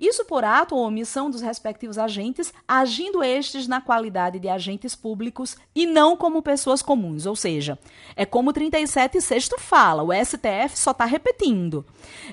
isso 0.00 0.24
por 0.24 0.44
ato 0.44 0.74
ou 0.74 0.86
omissão 0.86 1.30
dos 1.30 1.42
respectivos 1.42 1.98
agentes, 1.98 2.52
agindo 2.66 3.22
estes 3.22 3.68
na 3.68 3.80
qualidade 3.80 4.38
de 4.38 4.48
agentes 4.48 4.94
públicos 4.94 5.56
e 5.74 5.86
não 5.86 6.16
como 6.16 6.42
pessoas 6.42 6.80
comuns. 6.80 7.26
Ou 7.26 7.36
seja, 7.36 7.78
é 8.16 8.24
como 8.24 8.52
37 8.52 9.20
sexto 9.20 9.60
fala, 9.60 10.02
o 10.02 10.12
STF 10.12 10.78
só 10.78 10.92
está 10.92 11.04
repetindo. 11.04 11.84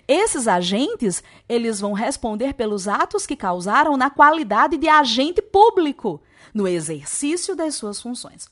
Esses 0.07 0.47
agentes, 0.47 1.21
eles 1.49 1.81
vão 1.81 1.91
responder 1.91 2.53
pelos 2.53 2.87
atos 2.87 3.27
que 3.27 3.35
causaram 3.35 3.97
na 3.97 4.09
qualidade 4.09 4.77
de 4.77 4.87
agente 4.87 5.41
público, 5.41 6.21
no 6.53 6.67
exercício 6.67 7.55
das 7.55 7.75
suas 7.75 8.01
funções. 8.01 8.49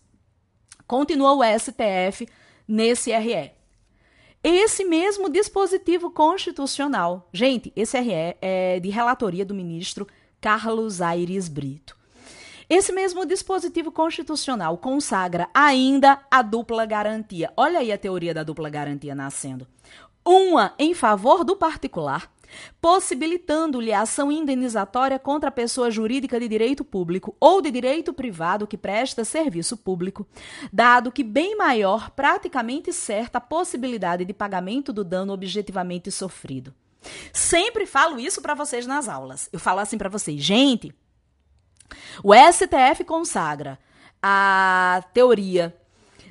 Continua 0.85 1.33
o 1.33 1.41
STF 1.41 2.27
nesse 2.67 3.11
RE 3.11 3.55
esse 4.47 4.85
mesmo 4.85 5.27
dispositivo 5.27 6.11
constitucional. 6.11 7.27
Gente, 7.33 7.73
esse 7.75 7.99
RE 7.99 8.37
é 8.39 8.79
de 8.79 8.89
relatoria 8.89 9.43
do 9.43 9.55
ministro 9.55 10.05
Carlos 10.39 11.01
Aires 11.01 11.49
Brito. 11.49 11.97
Esse 12.69 12.91
mesmo 12.91 13.25
dispositivo 13.25 13.91
constitucional 13.91 14.77
consagra 14.77 15.49
ainda 15.51 16.19
a 16.29 16.43
dupla 16.43 16.85
garantia. 16.85 17.51
Olha 17.57 17.79
aí 17.79 17.91
a 17.91 17.97
teoria 17.97 18.35
da 18.35 18.43
dupla 18.43 18.69
garantia 18.69 19.15
nascendo. 19.15 19.65
Uma 20.23 20.75
em 20.77 20.93
favor 20.93 21.43
do 21.43 21.55
particular 21.55 22.31
possibilitando-lhe 22.81 23.91
a 23.91 24.01
ação 24.01 24.31
indenizatória 24.31 25.17
contra 25.19 25.49
a 25.49 25.51
pessoa 25.51 25.91
jurídica 25.91 26.39
de 26.39 26.47
direito 26.47 26.83
público 26.83 27.35
ou 27.39 27.61
de 27.61 27.71
direito 27.71 28.13
privado 28.13 28.67
que 28.67 28.77
presta 28.77 29.25
serviço 29.25 29.77
público, 29.77 30.27
dado 30.71 31.11
que 31.11 31.23
bem 31.23 31.55
maior, 31.57 32.11
praticamente 32.11 32.93
certa, 32.93 33.37
a 33.37 33.41
possibilidade 33.41 34.25
de 34.25 34.33
pagamento 34.33 34.91
do 34.91 35.03
dano 35.03 35.33
objetivamente 35.33 36.11
sofrido. 36.11 36.73
Sempre 37.31 37.85
falo 37.85 38.19
isso 38.19 38.41
para 38.41 38.55
vocês 38.55 38.87
nas 38.87 39.07
aulas. 39.07 39.49
Eu 39.51 39.59
falo 39.59 39.79
assim 39.79 39.97
para 39.97 40.09
vocês, 40.09 40.43
gente, 40.43 40.93
o 42.23 42.33
STF 42.33 43.03
consagra 43.05 43.77
a 44.21 45.03
teoria 45.13 45.75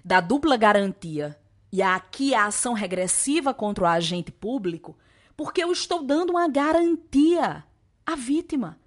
da 0.05 0.21
dupla 0.21 0.57
garantia 0.57 1.39
e 1.73 1.81
aqui 1.83 2.35
a 2.35 2.47
ação 2.47 2.73
regressiva 2.73 3.55
contra 3.55 3.85
o 3.85 3.87
agente 3.87 4.31
público 4.31 4.97
porque 5.37 5.63
eu 5.63 5.73
estou 5.73 6.03
dando 6.03 6.31
uma 6.31 6.49
garantia. 6.49 7.65
À 8.07 8.15
vítima. 8.15 8.79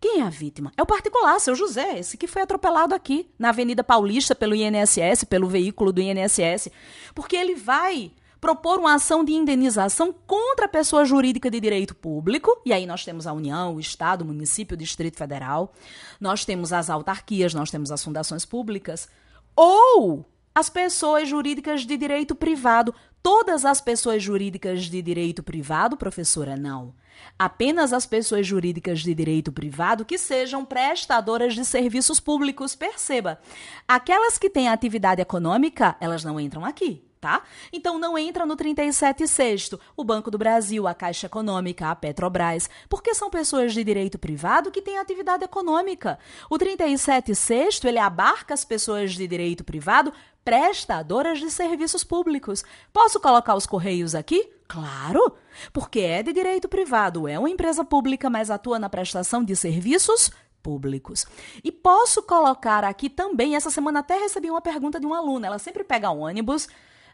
Quem 0.00 0.20
é 0.20 0.22
a 0.22 0.30
vítima? 0.30 0.72
É 0.76 0.82
o 0.82 0.86
particular, 0.86 1.38
seu 1.40 1.54
José, 1.54 1.98
esse 1.98 2.16
que 2.16 2.26
foi 2.26 2.40
atropelado 2.40 2.94
aqui 2.94 3.28
na 3.38 3.50
Avenida 3.50 3.84
Paulista 3.84 4.34
pelo 4.34 4.54
INSS, 4.54 5.24
pelo 5.28 5.46
veículo 5.46 5.92
do 5.92 6.00
INSS, 6.00 6.70
porque 7.14 7.36
ele 7.36 7.54
vai 7.54 8.10
propor 8.40 8.78
uma 8.78 8.94
ação 8.94 9.22
de 9.22 9.32
indenização 9.32 10.14
contra 10.26 10.64
a 10.64 10.68
pessoa 10.68 11.04
jurídica 11.04 11.50
de 11.50 11.60
direito 11.60 11.94
público, 11.94 12.58
e 12.64 12.72
aí 12.72 12.86
nós 12.86 13.04
temos 13.04 13.26
a 13.26 13.32
União, 13.34 13.74
o 13.74 13.80
Estado, 13.80 14.22
o 14.22 14.24
município, 14.24 14.74
o 14.74 14.78
Distrito 14.78 15.18
Federal, 15.18 15.74
nós 16.18 16.46
temos 16.46 16.72
as 16.72 16.88
autarquias, 16.88 17.52
nós 17.52 17.70
temos 17.70 17.92
as 17.92 18.02
fundações 18.02 18.46
públicas, 18.46 19.08
ou 19.54 20.24
as 20.54 20.70
pessoas 20.70 21.28
jurídicas 21.28 21.82
de 21.82 21.96
direito 21.98 22.34
privado, 22.34 22.94
Todas 23.22 23.64
as 23.64 23.80
pessoas 23.80 24.22
jurídicas 24.22 24.84
de 24.84 25.02
direito 25.02 25.42
privado, 25.42 25.96
professora, 25.96 26.56
não. 26.56 26.94
Apenas 27.38 27.92
as 27.92 28.06
pessoas 28.06 28.46
jurídicas 28.46 29.00
de 29.00 29.14
direito 29.14 29.52
privado 29.52 30.06
que 30.06 30.16
sejam 30.16 30.64
prestadoras 30.64 31.54
de 31.54 31.64
serviços 31.64 32.18
públicos. 32.18 32.74
Perceba, 32.74 33.38
aquelas 33.86 34.38
que 34.38 34.48
têm 34.48 34.68
atividade 34.68 35.20
econômica, 35.20 35.96
elas 36.00 36.24
não 36.24 36.40
entram 36.40 36.64
aqui 36.64 37.02
tá? 37.20 37.42
Então 37.72 37.98
não 37.98 38.16
entra 38.16 38.46
no 38.46 38.56
37 38.56 39.26
sexto 39.28 39.78
o 39.96 40.02
Banco 40.02 40.30
do 40.30 40.38
Brasil, 40.38 40.88
a 40.88 40.94
Caixa 40.94 41.26
Econômica, 41.26 41.90
a 41.90 41.94
Petrobras, 41.94 42.70
porque 42.88 43.14
são 43.14 43.28
pessoas 43.28 43.74
de 43.74 43.84
direito 43.84 44.18
privado 44.18 44.70
que 44.70 44.80
têm 44.80 44.98
atividade 44.98 45.44
econômica. 45.44 46.18
O 46.48 46.56
37 46.56 47.34
sexto 47.34 47.86
ele 47.86 47.98
abarca 47.98 48.54
as 48.54 48.64
pessoas 48.64 49.12
de 49.12 49.26
direito 49.26 49.62
privado 49.62 50.12
prestadoras 50.44 51.38
de 51.38 51.50
serviços 51.50 52.02
públicos. 52.02 52.64
Posso 52.92 53.20
colocar 53.20 53.54
os 53.54 53.66
Correios 53.66 54.14
aqui? 54.14 54.50
Claro, 54.66 55.34
porque 55.72 56.00
é 56.00 56.22
de 56.22 56.32
direito 56.32 56.68
privado, 56.68 57.28
é 57.28 57.38
uma 57.38 57.50
empresa 57.50 57.84
pública, 57.84 58.30
mas 58.30 58.50
atua 58.50 58.78
na 58.78 58.88
prestação 58.88 59.44
de 59.44 59.54
serviços 59.56 60.30
públicos. 60.62 61.26
E 61.64 61.72
posso 61.72 62.22
colocar 62.22 62.84
aqui 62.84 63.10
também, 63.10 63.56
essa 63.56 63.70
semana 63.70 64.00
até 64.00 64.18
recebi 64.18 64.50
uma 64.50 64.60
pergunta 64.60 65.00
de 65.00 65.06
uma 65.06 65.18
aluna, 65.18 65.46
ela 65.46 65.58
sempre 65.58 65.82
pega 65.82 66.10
ônibus, 66.10 66.68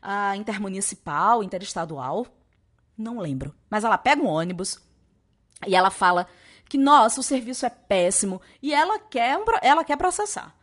uh, 0.07 0.35
intermunicipal, 0.37 1.43
interestadual, 1.43 2.27
Não 2.97 3.19
lembro. 3.19 3.55
Mas 3.69 3.85
ela 3.85 3.99
pega 3.99 4.23
um 4.23 4.29
ônibus 4.29 4.81
e 5.67 5.75
ela 5.75 5.91
fala 5.91 6.27
que, 6.69 6.79
nossa, 6.79 7.21
o 7.21 7.23
serviço 7.23 7.67
é 7.67 7.71
péssimo 7.71 8.41
e 8.63 8.73
ela 8.73 8.99
quer, 8.99 9.39
ela 9.61 9.85
quer 9.85 9.97
processar. 9.97 10.55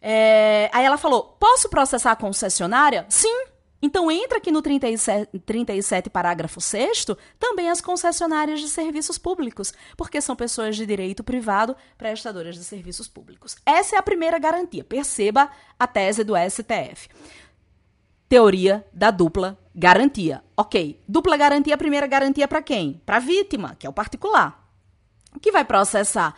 É, 0.00 0.70
aí 0.72 0.84
ela 0.84 0.96
falou: 0.96 1.36
posso 1.38 1.68
processar 1.68 2.12
a 2.12 2.16
concessionária? 2.16 3.04
Sim. 3.08 3.46
Então 3.82 4.10
entra 4.10 4.38
aqui 4.38 4.50
no 4.50 4.62
37, 4.62 5.38
37 5.40 6.08
parágrafo 6.08 6.60
6 6.60 7.04
também 7.38 7.68
as 7.68 7.82
concessionárias 7.82 8.60
de 8.60 8.68
serviços 8.68 9.18
públicos, 9.18 9.72
porque 9.96 10.20
são 10.20 10.34
pessoas 10.34 10.76
de 10.76 10.86
direito 10.86 11.22
privado 11.22 11.76
prestadoras 11.98 12.56
de 12.56 12.64
serviços 12.64 13.06
públicos. 13.06 13.56
Essa 13.66 13.96
é 13.96 13.98
a 13.98 14.02
primeira 14.02 14.38
garantia. 14.38 14.82
Perceba 14.82 15.50
a 15.78 15.86
tese 15.86 16.24
do 16.24 16.32
STF. 16.34 17.08
Teoria 18.28 18.84
da 18.92 19.10
dupla 19.10 19.58
garantia. 19.74 20.42
Ok, 20.56 21.00
dupla 21.06 21.36
garantia, 21.36 21.74
a 21.74 21.78
primeira 21.78 22.06
garantia 22.06 22.48
para 22.48 22.62
quem? 22.62 23.00
Para 23.04 23.16
a 23.16 23.20
vítima, 23.20 23.76
que 23.78 23.86
é 23.86 23.90
o 23.90 23.92
particular, 23.92 24.68
que 25.40 25.52
vai 25.52 25.64
processar 25.64 26.34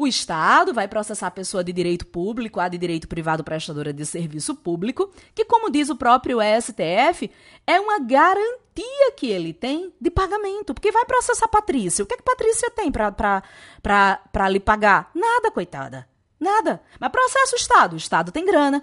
o 0.00 0.06
Estado 0.06 0.72
vai 0.72 0.88
processar 0.88 1.26
a 1.26 1.30
pessoa 1.30 1.62
de 1.62 1.74
direito 1.74 2.06
público, 2.06 2.58
a 2.58 2.68
de 2.68 2.78
direito 2.78 3.06
privado 3.06 3.44
prestadora 3.44 3.92
de 3.92 4.06
serviço 4.06 4.54
público, 4.54 5.10
que, 5.34 5.44
como 5.44 5.70
diz 5.70 5.90
o 5.90 5.94
próprio 5.94 6.38
STF, 6.40 7.30
é 7.66 7.78
uma 7.78 7.98
garantia 7.98 9.12
que 9.14 9.26
ele 9.26 9.52
tem 9.52 9.92
de 10.00 10.10
pagamento. 10.10 10.72
Porque 10.72 10.90
vai 10.90 11.04
processar 11.04 11.48
Patrícia. 11.48 12.02
O 12.02 12.06
que, 12.06 12.14
é 12.14 12.16
que 12.16 12.22
Patrícia 12.22 12.70
tem 12.70 12.90
para 12.90 14.48
lhe 14.48 14.58
pagar? 14.58 15.10
Nada, 15.14 15.50
coitada. 15.50 16.08
Nada. 16.40 16.80
Mas 16.98 17.10
processa 17.10 17.54
o 17.54 17.58
Estado. 17.58 17.92
O 17.92 17.98
Estado 17.98 18.32
tem 18.32 18.46
grana. 18.46 18.82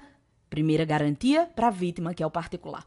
Primeira 0.50 0.86
garantia 0.86 1.50
para 1.56 1.68
a 1.68 1.72
vítima, 1.72 2.14
que 2.14 2.24
é 2.24 2.26
o 2.26 2.32
particular. 2.32 2.86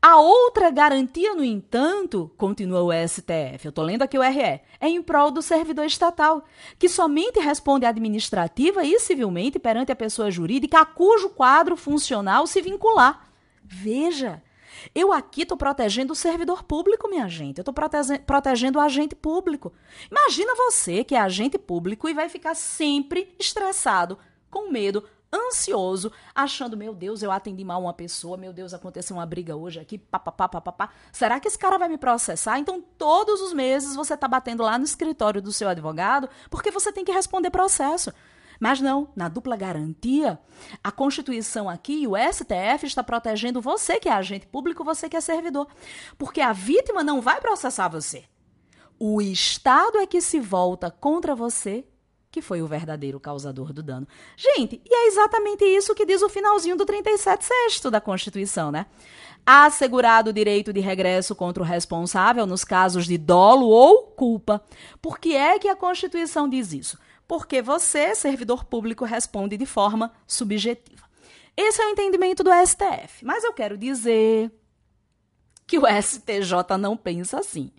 A 0.00 0.18
outra 0.18 0.70
garantia, 0.70 1.34
no 1.34 1.42
entanto, 1.42 2.30
continua 2.36 2.82
o 2.82 2.92
STF, 2.92 3.64
eu 3.64 3.70
estou 3.70 3.84
lendo 3.84 4.02
aqui 4.02 4.18
o 4.18 4.22
RE, 4.22 4.40
é 4.40 4.88
em 4.88 5.02
prol 5.02 5.30
do 5.30 5.42
servidor 5.42 5.86
estatal, 5.86 6.44
que 6.78 6.88
somente 6.88 7.40
responde 7.40 7.86
administrativa 7.86 8.84
e 8.84 9.00
civilmente 9.00 9.58
perante 9.58 9.90
a 9.90 9.96
pessoa 9.96 10.30
jurídica 10.30 10.80
a 10.80 10.84
cujo 10.84 11.30
quadro 11.30 11.76
funcional 11.76 12.46
se 12.46 12.60
vincular. 12.60 13.28
Veja, 13.64 14.42
eu 14.94 15.12
aqui 15.12 15.42
estou 15.42 15.56
protegendo 15.56 16.12
o 16.12 16.16
servidor 16.16 16.62
público, 16.62 17.08
minha 17.08 17.26
gente. 17.26 17.58
Eu 17.58 17.62
estou 17.62 17.74
protegendo 18.26 18.78
o 18.78 18.82
agente 18.82 19.16
público. 19.16 19.72
Imagina 20.10 20.54
você 20.54 21.02
que 21.02 21.14
é 21.14 21.18
agente 21.18 21.58
público 21.58 22.08
e 22.08 22.14
vai 22.14 22.28
ficar 22.28 22.54
sempre 22.54 23.34
estressado, 23.38 24.18
com 24.50 24.70
medo, 24.70 25.04
ansioso, 25.32 26.10
achando, 26.34 26.76
meu 26.76 26.94
Deus, 26.94 27.22
eu 27.22 27.30
atendi 27.30 27.64
mal 27.64 27.82
uma 27.82 27.92
pessoa, 27.92 28.36
meu 28.36 28.52
Deus, 28.52 28.72
aconteceu 28.72 29.16
uma 29.16 29.26
briga 29.26 29.56
hoje 29.56 29.78
aqui, 29.78 29.98
papapá, 29.98 30.48
papapá. 30.48 30.90
Será 31.12 31.38
que 31.38 31.48
esse 31.48 31.58
cara 31.58 31.78
vai 31.78 31.88
me 31.88 31.98
processar? 31.98 32.58
Então, 32.58 32.82
todos 32.96 33.40
os 33.40 33.52
meses 33.52 33.94
você 33.94 34.14
está 34.14 34.26
batendo 34.26 34.62
lá 34.62 34.78
no 34.78 34.84
escritório 34.84 35.42
do 35.42 35.52
seu 35.52 35.68
advogado 35.68 36.28
porque 36.50 36.70
você 36.70 36.92
tem 36.92 37.04
que 37.04 37.12
responder 37.12 37.50
processo. 37.50 38.12
Mas 38.60 38.80
não, 38.80 39.08
na 39.14 39.28
dupla 39.28 39.56
garantia, 39.56 40.38
a 40.82 40.90
Constituição 40.90 41.68
aqui 41.68 42.02
e 42.02 42.08
o 42.08 42.16
STF 42.16 42.86
está 42.86 43.04
protegendo 43.04 43.60
você 43.60 44.00
que 44.00 44.08
é 44.08 44.12
agente 44.12 44.46
público, 44.46 44.82
você 44.82 45.08
que 45.08 45.16
é 45.16 45.20
servidor. 45.20 45.68
Porque 46.16 46.40
a 46.40 46.52
vítima 46.52 47.04
não 47.04 47.20
vai 47.20 47.40
processar 47.40 47.88
você. 47.88 48.24
O 48.98 49.22
Estado 49.22 49.98
é 49.98 50.06
que 50.06 50.20
se 50.20 50.40
volta 50.40 50.90
contra 50.90 51.36
você 51.36 51.86
que 52.38 52.42
foi 52.42 52.62
o 52.62 52.68
verdadeiro 52.68 53.18
causador 53.18 53.72
do 53.72 53.82
dano. 53.82 54.06
Gente, 54.36 54.80
e 54.88 54.94
é 54.94 55.08
exatamente 55.08 55.64
isso 55.64 55.92
que 55.92 56.06
diz 56.06 56.22
o 56.22 56.28
finalzinho 56.28 56.76
do 56.76 56.86
37 56.86 57.44
sexto 57.44 57.90
da 57.90 58.00
Constituição, 58.00 58.70
né? 58.70 58.86
Assegurado 59.44 60.30
o 60.30 60.32
direito 60.32 60.72
de 60.72 60.78
regresso 60.78 61.34
contra 61.34 61.62
o 61.62 61.66
responsável 61.66 62.46
nos 62.46 62.62
casos 62.62 63.06
de 63.06 63.18
dolo 63.18 63.66
ou 63.66 64.04
culpa. 64.04 64.62
Por 65.02 65.18
que 65.18 65.34
é 65.34 65.58
que 65.58 65.68
a 65.68 65.74
Constituição 65.74 66.48
diz 66.48 66.72
isso? 66.72 66.96
Porque 67.26 67.60
você, 67.60 68.14
servidor 68.14 68.64
público, 68.64 69.04
responde 69.04 69.56
de 69.56 69.66
forma 69.66 70.12
subjetiva. 70.24 71.08
Esse 71.56 71.82
é 71.82 71.86
o 71.86 71.90
entendimento 71.90 72.44
do 72.44 72.50
STF. 72.52 73.24
Mas 73.24 73.42
eu 73.42 73.52
quero 73.52 73.76
dizer 73.76 74.52
que 75.66 75.76
o 75.76 75.82
STJ 75.86 76.78
não 76.78 76.96
pensa 76.96 77.40
assim. 77.40 77.72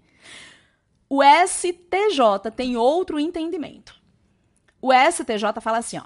O 1.08 1.22
STJ 1.24 2.52
tem 2.56 2.76
outro 2.76 3.18
entendimento. 3.18 3.99
O 4.82 4.92
STJ 4.94 5.62
fala 5.62 5.78
assim, 5.78 5.98
ó. 5.98 6.04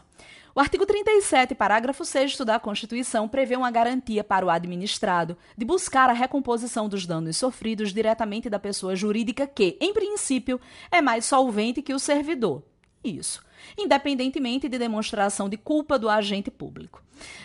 O 0.55 0.59
artigo 0.59 0.85
37, 0.85 1.55
parágrafo 1.55 2.05
6 2.05 2.37
da 2.37 2.59
Constituição, 2.59 3.27
prevê 3.27 3.55
uma 3.55 3.71
garantia 3.71 4.23
para 4.23 4.45
o 4.45 4.51
administrado 4.51 5.35
de 5.57 5.65
buscar 5.65 6.11
a 6.11 6.13
recomposição 6.13 6.87
dos 6.87 7.07
danos 7.07 7.37
sofridos 7.37 7.91
diretamente 7.91 8.51
da 8.51 8.59
pessoa 8.59 8.95
jurídica 8.95 9.47
que, 9.47 9.77
em 9.81 9.91
princípio, 9.93 10.61
é 10.91 11.01
mais 11.01 11.25
solvente 11.25 11.81
que 11.81 11.93
o 11.93 11.97
servidor. 11.97 12.61
Isso 13.03 13.41
independentemente 13.77 14.69
de 14.69 14.77
demonstração 14.77 15.49
de 15.49 15.57
culpa 15.57 15.97
do 15.97 16.09
agente 16.09 16.49
público. 16.49 17.03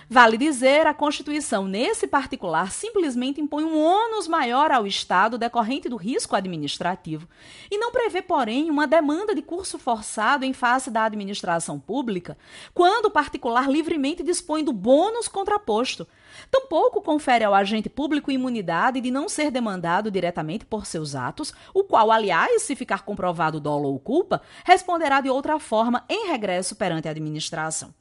Vale 0.09 0.38
dizer, 0.38 0.87
a 0.87 0.94
Constituição, 0.94 1.66
nesse 1.66 2.07
particular, 2.07 2.72
simplesmente 2.72 3.40
impõe 3.40 3.64
um 3.64 3.78
ônus 3.78 4.26
maior 4.26 4.70
ao 4.70 4.87
Estado 4.87 5.37
decorrente 5.37 5.88
do 5.88 5.96
risco 5.96 6.35
administrativo 6.35 7.28
e 7.70 7.76
não 7.76 7.92
prevê, 7.92 8.22
porém, 8.22 8.70
uma 8.70 8.87
demanda 8.87 9.35
de 9.35 9.42
curso 9.42 9.78
forçado 9.78 10.44
em 10.44 10.54
face 10.54 10.90
da 10.90 11.04
administração 11.04 11.78
pública, 11.78 12.38
quando 12.72 13.07
o 13.07 13.11
particular 13.11 13.68
livremente 13.68 14.22
dispõe 14.22 14.64
do 14.64 14.72
bônus 14.72 15.28
contraposto, 15.28 16.09
Tampouco 16.51 17.03
confere 17.03 17.45
ao 17.45 17.55
agente 17.55 17.88
público 17.88 18.31
imunidade 18.31 19.01
de 19.01 19.11
não 19.11 19.29
ser 19.29 19.51
demandado 19.51 20.11
diretamente 20.11 20.64
por 20.64 20.87
seus 20.87 21.14
atos, 21.14 21.53
o 21.75 21.85
qual, 21.85 22.11
aliás, 22.11 22.62
se 22.62 22.77
ficar 22.77 23.05
comprovado 23.05 23.61
dolo 23.61 23.88
ou 23.88 23.99
culpa, 23.99 24.43
responderá 24.64 25.21
de 25.21 25.31
outra 25.31 25.59
forma 25.59 26.05
em 26.09 26.29
regresso 26.29 26.77
perante 26.77 27.09
a 27.09 27.11
administração. 27.11 27.95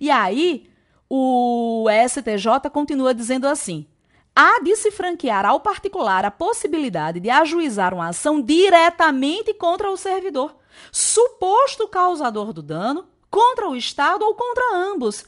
E 0.00 0.10
aí, 0.10 0.68
o 1.08 1.86
STJ 2.08 2.70
continua 2.72 3.12
dizendo 3.12 3.46
assim: 3.46 3.86
há 4.34 4.60
de 4.62 4.76
se 4.76 4.90
franquear 4.90 5.44
ao 5.44 5.60
particular 5.60 6.24
a 6.24 6.30
possibilidade 6.30 7.20
de 7.20 7.28
ajuizar 7.28 7.92
uma 7.92 8.08
ação 8.08 8.40
diretamente 8.40 9.52
contra 9.54 9.90
o 9.90 9.96
servidor, 9.96 10.56
suposto 10.92 11.88
causador 11.88 12.52
do 12.52 12.62
dano, 12.62 13.06
contra 13.30 13.68
o 13.68 13.76
Estado 13.76 14.24
ou 14.24 14.34
contra 14.34 14.62
ambos, 14.74 15.24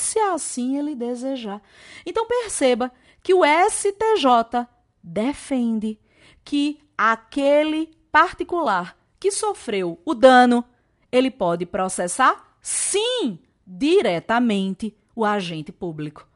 se 0.00 0.18
assim 0.18 0.76
ele 0.76 0.94
desejar. 0.94 1.62
Então 2.04 2.26
perceba 2.26 2.90
que 3.22 3.34
o 3.34 3.42
STJ 3.44 4.66
defende 5.02 5.98
que 6.44 6.80
aquele 6.96 7.90
particular 8.10 8.96
que 9.18 9.30
sofreu 9.30 10.00
o 10.04 10.14
dano, 10.14 10.64
ele 11.12 11.30
pode 11.30 11.66
processar 11.66 12.56
sim 12.60 13.38
diretamente 13.66 14.96
o 15.14 15.24
agente 15.24 15.70
público. 15.70 16.26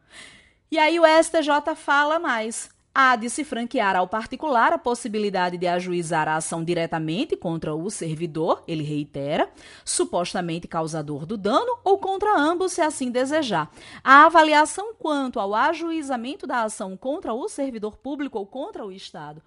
E 0.70 0.78
aí 0.78 0.98
o 1.00 1.04
STJ 1.04 1.74
fala 1.76 2.18
mais 2.18 2.70
há 2.94 3.16
de 3.16 3.28
se 3.28 3.42
franquear 3.42 3.96
ao 3.96 4.06
particular 4.06 4.72
a 4.72 4.78
possibilidade 4.78 5.58
de 5.58 5.66
ajuizar 5.66 6.28
a 6.28 6.36
ação 6.36 6.62
diretamente 6.62 7.36
contra 7.36 7.74
o 7.74 7.90
servidor, 7.90 8.62
ele 8.68 8.84
reitera, 8.84 9.50
supostamente 9.84 10.68
causador 10.68 11.26
do 11.26 11.36
dano, 11.36 11.78
ou 11.82 11.98
contra 11.98 12.38
ambos, 12.38 12.72
se 12.72 12.80
assim 12.80 13.10
desejar. 13.10 13.68
A 14.04 14.26
avaliação 14.26 14.94
quanto 14.94 15.40
ao 15.40 15.54
ajuizamento 15.54 16.46
da 16.46 16.62
ação 16.62 16.96
contra 16.96 17.34
o 17.34 17.48
servidor 17.48 17.96
público 17.96 18.38
ou 18.38 18.46
contra 18.46 18.86
o 18.86 18.92
Estado 18.92 19.42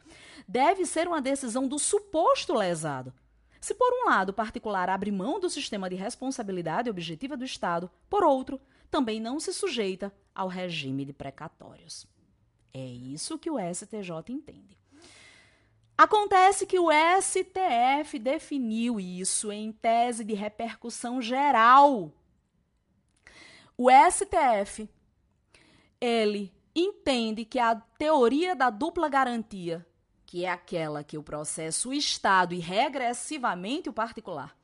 deve 0.46 0.86
ser 0.86 1.08
uma 1.08 1.22
decisão 1.22 1.68
do 1.68 1.80
suposto 1.80 2.54
lesado. 2.54 3.14
Se, 3.62 3.74
por 3.74 3.92
um 3.92 4.10
lado, 4.10 4.30
o 4.30 4.34
particular 4.34 4.90
abre 4.90 5.12
mão 5.12 5.40
do 5.40 5.50
sistema 5.50 5.90
de 5.90 5.96
responsabilidade 5.96 6.90
objetiva 6.90 7.38
do 7.38 7.46
Estado, 7.46 7.90
por 8.10 8.24
outro, 8.24 8.60
também 8.92 9.20
não 9.20 9.40
se 9.40 9.54
sujeita 9.54 10.14
ao 10.34 10.48
regime 10.48 11.04
de 11.04 11.14
precatórios. 11.14 12.08
É 12.74 12.86
isso 12.86 13.40
que 13.40 13.50
o 13.50 13.58
STJ 13.58 14.12
entende. 14.30 14.78
Acontece 15.98 16.68
que 16.68 16.78
o 16.78 16.90
STF 16.92 18.20
definiu 18.20 19.00
isso 19.00 19.52
em 19.52 19.72
tese 19.72 20.24
de 20.24 20.36
repercussão 20.36 21.20
geral. 21.20 22.12
O 23.76 23.90
STF 23.90 24.88
ele 26.00 26.54
entende 26.76 27.46
que 27.46 27.58
a 27.58 27.76
teoria 27.76 28.56
da 28.56 28.70
dupla 28.70 29.10
garantia, 29.10 29.86
que 30.26 30.46
é 30.46 30.52
aquela 30.52 31.04
que 31.04 31.18
o 31.18 31.24
processo 31.24 31.90
o 31.90 31.94
Estado 31.94 32.54
e 32.54 32.60
regressivamente 32.60 33.90
o 33.90 33.94
particular, 33.94 34.56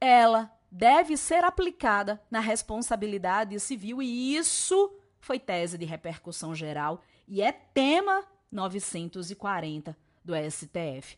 ela 0.00 0.52
deve 0.68 1.16
ser 1.16 1.44
aplicada 1.44 2.20
na 2.28 2.40
responsabilidade 2.40 3.58
civil 3.60 4.02
e 4.02 4.36
isso 4.36 4.92
foi 5.24 5.38
tese 5.38 5.78
de 5.78 5.84
repercussão 5.86 6.54
geral 6.54 7.02
e 7.26 7.40
é 7.40 7.50
tema 7.50 8.24
940 8.52 9.96
do 10.22 10.34
STF. 10.50 11.16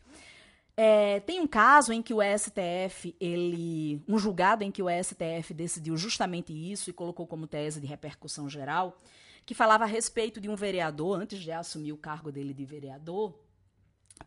É, 0.75 1.19
tem 1.21 1.41
um 1.41 1.47
caso 1.47 1.91
em 1.91 2.01
que 2.01 2.13
o 2.13 2.19
STF, 2.21 3.15
ele, 3.19 4.01
um 4.07 4.17
julgado 4.17 4.63
em 4.63 4.71
que 4.71 4.81
o 4.81 4.87
STF 4.87 5.53
decidiu 5.53 5.97
justamente 5.97 6.53
isso 6.53 6.89
e 6.89 6.93
colocou 6.93 7.27
como 7.27 7.47
tese 7.47 7.81
de 7.81 7.87
repercussão 7.87 8.47
geral, 8.49 8.97
que 9.45 9.53
falava 9.53 9.83
a 9.83 9.87
respeito 9.87 10.39
de 10.39 10.47
um 10.47 10.55
vereador, 10.55 11.19
antes 11.19 11.39
de 11.39 11.51
assumir 11.51 11.91
o 11.91 11.97
cargo 11.97 12.31
dele 12.31 12.53
de 12.53 12.63
vereador, 12.63 13.33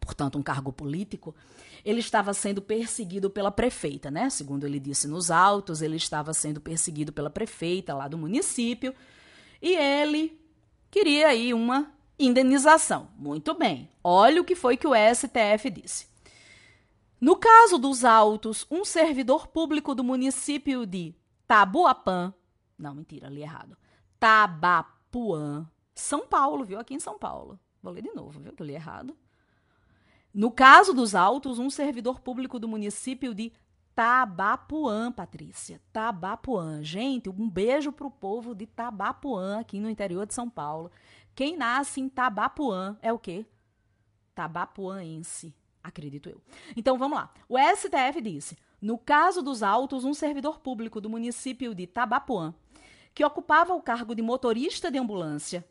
portanto 0.00 0.38
um 0.38 0.42
cargo 0.42 0.72
político, 0.72 1.34
ele 1.84 2.00
estava 2.00 2.34
sendo 2.34 2.60
perseguido 2.60 3.30
pela 3.30 3.50
prefeita, 3.50 4.10
né? 4.10 4.28
Segundo 4.28 4.66
ele 4.66 4.80
disse 4.80 5.06
nos 5.08 5.30
autos, 5.30 5.80
ele 5.80 5.96
estava 5.96 6.34
sendo 6.34 6.60
perseguido 6.60 7.12
pela 7.12 7.30
prefeita 7.30 7.94
lá 7.94 8.08
do 8.08 8.18
município 8.18 8.94
e 9.61 9.75
ele 9.75 10.40
queria 10.90 11.29
aí 11.29 11.53
uma 11.55 11.92
indenização. 12.18 13.09
Muito 13.16 13.55
bem. 13.55 13.90
Olha 14.03 14.40
o 14.40 14.44
que 14.44 14.55
foi 14.55 14.77
que 14.77 14.87
o 14.87 14.94
STF 14.94 15.70
disse. 15.70 16.09
No 17.20 17.37
caso 17.37 17.79
dos 17.79 18.05
autos, 18.05 18.66
um 18.70 18.85
servidor 18.85 19.46
público 19.49 19.94
do 19.94 20.03
município 20.03 20.87
de 20.87 21.14
Tabuapã, 21.46 22.33
não, 22.81 22.94
mentira, 22.94 23.29
li 23.29 23.42
errado. 23.42 23.77
Tabapuã, 24.18 25.68
São 25.94 26.27
Paulo, 26.27 26.64
viu? 26.64 26.81
Aqui 26.81 26.94
em 26.94 27.01
São 27.01 27.18
Paulo. 27.18 27.61
Vou 27.83 27.92
ler 27.92 28.03
de 28.03 28.12
novo, 28.14 28.40
viu? 28.40 28.53
Que 28.55 28.62
eu 28.62 28.66
li 28.66 28.75
errado. 28.75 29.14
No 30.33 30.51
caso 30.51 30.94
dos 30.94 31.14
autos, 31.14 31.59
um 31.59 31.68
servidor 31.68 32.20
público 32.20 32.59
do 32.59 32.66
município 32.66 33.35
de 33.35 33.53
Tabapuã, 33.94 35.12
Patrícia. 35.12 35.81
Tabapuã. 35.92 36.83
Gente, 36.83 37.29
um 37.29 37.48
beijo 37.48 37.92
pro 37.92 38.11
povo 38.11 38.55
de 38.55 38.66
Tabapuã, 38.66 39.61
aqui 39.61 39.81
no 39.81 39.90
interior 39.90 40.26
de 40.26 40.35
São 40.35 40.48
Paulo. 40.48 40.90
Quem 41.35 41.57
nasce 41.57 42.00
em 42.00 42.09
Tabapuã 42.09 42.96
é 43.03 43.12
o 43.12 43.18
quê? 43.18 43.46
Tabapuãense, 44.35 45.55
acredito 45.83 46.29
eu. 46.29 46.40
Então 46.76 46.96
vamos 46.96 47.18
lá. 47.18 47.33
O 47.48 47.57
STF 47.59 48.20
disse: 48.22 48.57
no 48.81 48.96
caso 48.96 49.42
dos 49.42 49.62
autos, 49.62 50.05
um 50.05 50.14
servidor 50.14 50.61
público 50.61 51.00
do 51.00 51.11
município 51.11 51.74
de 51.74 51.87
Tabapuã, 51.87 52.55
que 53.14 53.24
ocupava 53.24 53.74
o 53.74 53.83
cargo 53.83 54.14
de 54.14 54.22
motorista 54.22 54.90
de 54.90 54.98
ambulância, 54.98 55.66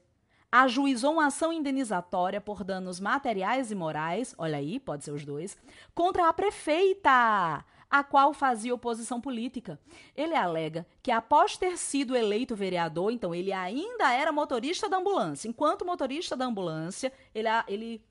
ajuizou 0.51 1.13
uma 1.13 1.27
ação 1.27 1.51
indenizatória 1.51 2.39
por 2.39 2.63
danos 2.63 2.99
materiais 2.99 3.71
e 3.71 3.75
morais, 3.75 4.35
olha 4.37 4.57
aí, 4.57 4.79
pode 4.79 5.03
ser 5.03 5.11
os 5.11 5.25
dois, 5.25 5.57
contra 5.95 6.27
a 6.27 6.33
prefeita, 6.33 7.65
a 7.89 8.03
qual 8.03 8.33
fazia 8.33 8.73
oposição 8.73 9.19
política. 9.19 9.79
Ele 10.15 10.35
alega 10.35 10.85
que 11.01 11.11
após 11.11 11.57
ter 11.57 11.77
sido 11.77 12.15
eleito 12.15 12.55
vereador, 12.55 13.11
então 13.11 13.33
ele 13.33 13.51
ainda 13.51 14.13
era 14.13 14.31
motorista 14.31 14.87
da 14.87 14.97
ambulância. 14.97 15.47
Enquanto 15.47 15.85
motorista 15.85 16.37
da 16.37 16.45
ambulância, 16.45 17.11
ele, 17.33 17.47
ele, 17.67 18.01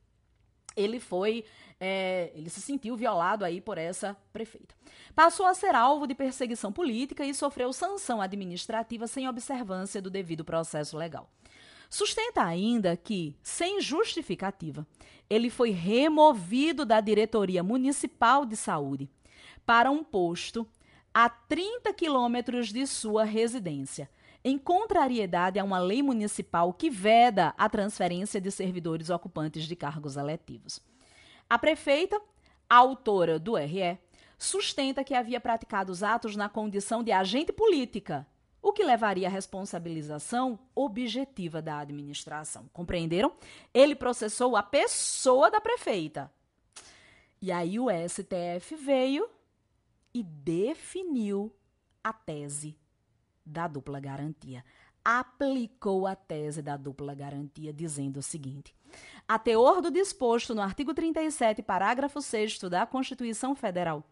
ele 0.76 0.98
foi 0.98 1.44
é, 1.80 2.32
ele 2.34 2.50
se 2.50 2.60
sentiu 2.60 2.96
violado 2.96 3.44
aí 3.44 3.60
por 3.60 3.78
essa 3.78 4.16
prefeita. 4.32 4.74
Passou 5.14 5.46
a 5.46 5.54
ser 5.54 5.74
alvo 5.74 6.06
de 6.06 6.14
perseguição 6.14 6.72
política 6.72 7.24
e 7.24 7.32
sofreu 7.32 7.72
sanção 7.72 8.20
administrativa 8.20 9.06
sem 9.06 9.28
observância 9.28 10.02
do 10.02 10.10
devido 10.10 10.44
processo 10.44 10.96
legal. 10.96 11.30
Sustenta 11.88 12.42
ainda 12.42 12.96
que, 12.96 13.34
sem 13.42 13.80
justificativa, 13.80 14.86
ele 15.30 15.48
foi 15.48 15.70
removido 15.70 16.84
da 16.84 17.00
diretoria 17.00 17.62
municipal 17.62 18.44
de 18.44 18.56
saúde 18.56 19.08
para 19.68 19.90
um 19.90 20.02
posto 20.02 20.66
a 21.12 21.28
30 21.28 21.92
quilômetros 21.92 22.72
de 22.72 22.86
sua 22.86 23.22
residência, 23.22 24.08
em 24.42 24.56
contrariedade 24.56 25.58
a 25.58 25.64
uma 25.64 25.78
lei 25.78 26.02
municipal 26.02 26.72
que 26.72 26.88
veda 26.88 27.52
a 27.58 27.68
transferência 27.68 28.40
de 28.40 28.50
servidores 28.50 29.10
ocupantes 29.10 29.64
de 29.64 29.76
cargos 29.76 30.16
eletivos. 30.16 30.80
A 31.50 31.58
prefeita, 31.58 32.18
autora 32.66 33.38
do 33.38 33.56
RE, 33.56 33.98
sustenta 34.38 35.04
que 35.04 35.12
havia 35.12 35.38
praticado 35.38 35.92
os 35.92 36.02
atos 36.02 36.34
na 36.34 36.48
condição 36.48 37.02
de 37.02 37.12
agente 37.12 37.52
política 37.52 38.26
o 38.62 38.72
que 38.72 38.82
levaria 38.82 39.28
à 39.28 39.30
responsabilização 39.30 40.58
objetiva 40.74 41.60
da 41.60 41.80
administração. 41.80 42.70
Compreenderam? 42.72 43.34
Ele 43.74 43.94
processou 43.94 44.56
a 44.56 44.62
pessoa 44.62 45.50
da 45.50 45.60
prefeita. 45.60 46.32
E 47.40 47.52
aí 47.52 47.78
o 47.78 47.88
STF 47.90 48.74
veio 48.74 49.28
e 50.18 50.22
definiu 50.24 51.54
a 52.02 52.12
tese 52.12 52.76
da 53.46 53.68
dupla 53.68 54.00
garantia. 54.00 54.64
Aplicou 55.04 56.08
a 56.08 56.16
tese 56.16 56.60
da 56.60 56.76
dupla 56.76 57.14
garantia, 57.14 57.72
dizendo 57.72 58.18
o 58.18 58.22
seguinte: 58.22 58.74
a 59.28 59.38
teor 59.38 59.80
do 59.80 59.92
disposto 59.92 60.56
no 60.56 60.60
artigo 60.60 60.92
37, 60.92 61.62
parágrafo 61.62 62.20
6 62.20 62.58
da 62.68 62.84
Constituição 62.84 63.54
Federal, 63.54 64.04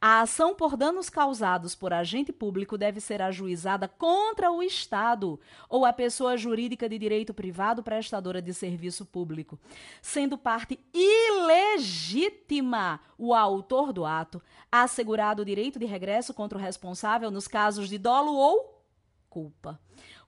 a 0.00 0.20
ação 0.20 0.54
por 0.54 0.76
danos 0.76 1.10
causados 1.10 1.74
por 1.74 1.92
agente 1.92 2.32
público 2.32 2.78
deve 2.78 3.00
ser 3.00 3.20
ajuizada 3.20 3.86
contra 3.86 4.50
o 4.50 4.62
Estado 4.62 5.38
ou 5.68 5.84
a 5.84 5.92
pessoa 5.92 6.36
jurídica 6.36 6.88
de 6.88 6.98
direito 6.98 7.34
privado 7.34 7.82
prestadora 7.82 8.40
de 8.40 8.54
serviço 8.54 9.04
público, 9.04 9.58
sendo 10.00 10.38
parte 10.38 10.78
ilegítima 10.94 13.00
o 13.18 13.34
autor 13.34 13.92
do 13.92 14.04
ato, 14.04 14.40
assegurado 14.72 15.42
o 15.42 15.44
direito 15.44 15.78
de 15.78 15.84
regresso 15.84 16.32
contra 16.32 16.56
o 16.56 16.60
responsável 16.60 17.30
nos 17.30 17.46
casos 17.46 17.88
de 17.88 17.98
dolo 17.98 18.34
ou 18.34 18.82
culpa. 19.28 19.78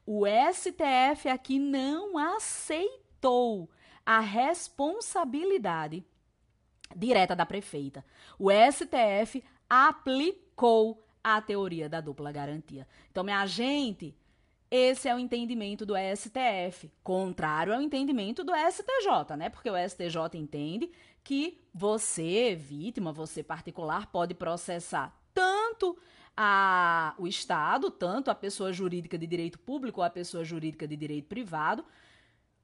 O 0.04 0.24
STF 0.26 1.28
aqui 1.28 1.58
não 1.58 2.18
aceitou 2.18 3.70
a 4.04 4.20
responsabilidade 4.20 6.04
direta 6.96 7.34
da 7.34 7.46
prefeita. 7.46 8.04
O 8.38 8.50
STF 8.50 9.42
aplicou 9.68 11.02
a 11.22 11.40
teoria 11.40 11.88
da 11.88 12.00
dupla 12.00 12.32
garantia. 12.32 12.86
Então, 13.10 13.22
minha 13.22 13.46
gente, 13.46 14.14
esse 14.70 15.08
é 15.08 15.14
o 15.14 15.18
entendimento 15.18 15.84
do 15.84 15.94
STF, 15.94 16.90
contrário 17.02 17.74
ao 17.74 17.80
entendimento 17.80 18.42
do 18.42 18.52
STJ, 18.54 19.36
né? 19.36 19.48
Porque 19.48 19.70
o 19.70 19.76
STJ 19.76 20.38
entende 20.38 20.90
que 21.22 21.60
você, 21.72 22.54
vítima, 22.54 23.12
você 23.12 23.42
particular, 23.42 24.06
pode 24.06 24.34
processar 24.34 25.16
tanto 25.34 25.96
a, 26.36 27.14
o 27.18 27.26
Estado, 27.26 27.90
tanto 27.90 28.30
a 28.30 28.34
pessoa 28.34 28.72
jurídica 28.72 29.18
de 29.18 29.26
direito 29.26 29.58
público 29.58 30.00
ou 30.00 30.04
a 30.04 30.10
pessoa 30.10 30.44
jurídica 30.44 30.88
de 30.88 30.96
direito 30.96 31.26
privado, 31.26 31.84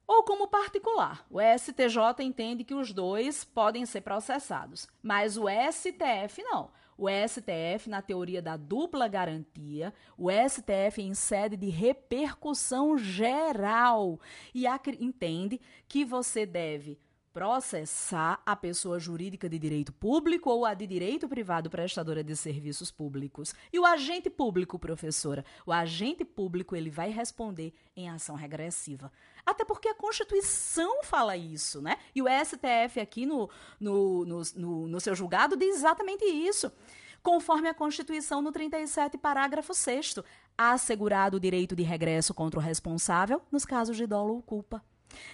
ou 0.08 0.22
como 0.22 0.48
particular. 0.48 1.26
O 1.30 1.38
STJ 1.38 2.24
entende 2.24 2.64
que 2.64 2.74
os 2.74 2.94
dois 2.94 3.44
podem 3.44 3.84
ser 3.84 4.00
processados, 4.00 4.88
mas 5.02 5.36
o 5.36 5.44
STF 5.70 6.42
não. 6.42 6.70
O 6.96 7.06
STF, 7.08 7.88
na 7.88 8.02
teoria 8.02 8.42
da 8.42 8.56
dupla 8.56 9.06
garantia, 9.06 9.94
o 10.16 10.28
STF 10.30 11.00
em 11.00 11.14
sede 11.14 11.56
de 11.56 11.68
repercussão 11.68 12.98
geral 12.98 14.18
e 14.52 14.66
entende 14.98 15.60
que 15.86 16.04
você 16.04 16.44
deve 16.44 16.98
processar 17.38 18.42
a 18.44 18.56
pessoa 18.56 18.98
jurídica 18.98 19.48
de 19.48 19.60
direito 19.60 19.92
público 19.92 20.50
ou 20.50 20.66
a 20.66 20.74
de 20.74 20.88
direito 20.88 21.28
privado 21.28 21.70
prestadora 21.70 22.24
de 22.24 22.34
serviços 22.34 22.90
públicos. 22.90 23.54
E 23.72 23.78
o 23.78 23.86
agente 23.86 24.28
público, 24.28 24.76
professora, 24.76 25.44
o 25.64 25.70
agente 25.70 26.24
público 26.24 26.74
ele 26.74 26.90
vai 26.90 27.10
responder 27.10 27.72
em 27.94 28.08
ação 28.10 28.34
regressiva. 28.34 29.12
Até 29.46 29.64
porque 29.64 29.86
a 29.86 29.94
Constituição 29.94 31.04
fala 31.04 31.36
isso, 31.36 31.80
né? 31.80 31.98
E 32.12 32.20
o 32.20 32.26
STF 32.26 32.98
aqui 32.98 33.24
no, 33.24 33.48
no, 33.78 34.24
no, 34.24 34.42
no, 34.56 34.88
no 34.88 35.00
seu 35.00 35.14
julgado 35.14 35.56
diz 35.56 35.76
exatamente 35.76 36.24
isso 36.24 36.72
conforme 37.22 37.68
a 37.68 37.74
Constituição 37.74 38.42
no 38.42 38.50
37, 38.50 39.16
parágrafo 39.16 39.72
6 39.72 40.16
assegurado 40.56 41.36
o 41.36 41.40
direito 41.40 41.76
de 41.76 41.84
regresso 41.84 42.34
contra 42.34 42.58
o 42.58 42.62
responsável 42.62 43.40
nos 43.52 43.64
casos 43.64 43.96
de 43.96 44.08
dolo 44.08 44.34
ou 44.34 44.42
culpa. 44.42 44.82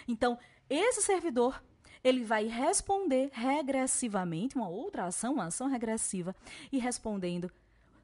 Então, 0.07 0.39
esse 0.69 1.01
servidor 1.03 1.63
ele 2.05 2.23
vai 2.23 2.47
responder 2.47 3.31
regressivamente, 3.33 4.55
uma 4.57 4.69
outra 4.69 5.07
ação, 5.07 5.33
uma 5.33 5.47
ação 5.47 5.69
regressiva, 5.69 6.37
e 6.71 6.79
respondendo 6.79 7.51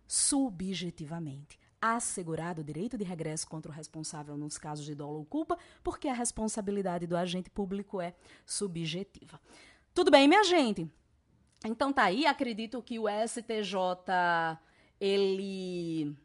subjetivamente. 0.08 1.60
Assegurado 1.80 2.62
o 2.62 2.64
direito 2.64 2.98
de 2.98 3.04
regresso 3.04 3.46
contra 3.46 3.70
o 3.70 3.74
responsável 3.74 4.36
nos 4.36 4.58
casos 4.58 4.84
de 4.84 4.94
dolo 4.94 5.18
ou 5.18 5.24
culpa, 5.24 5.58
porque 5.84 6.08
a 6.08 6.14
responsabilidade 6.14 7.06
do 7.06 7.16
agente 7.16 7.50
público 7.50 8.00
é 8.00 8.14
subjetiva. 8.44 9.40
Tudo 9.94 10.10
bem, 10.10 10.26
minha 10.26 10.44
gente? 10.44 10.90
Então 11.64 11.92
tá 11.92 12.04
aí, 12.04 12.26
acredito 12.26 12.82
que 12.82 12.98
o 12.98 13.04
STJ 13.06 13.76
ele 14.98 16.16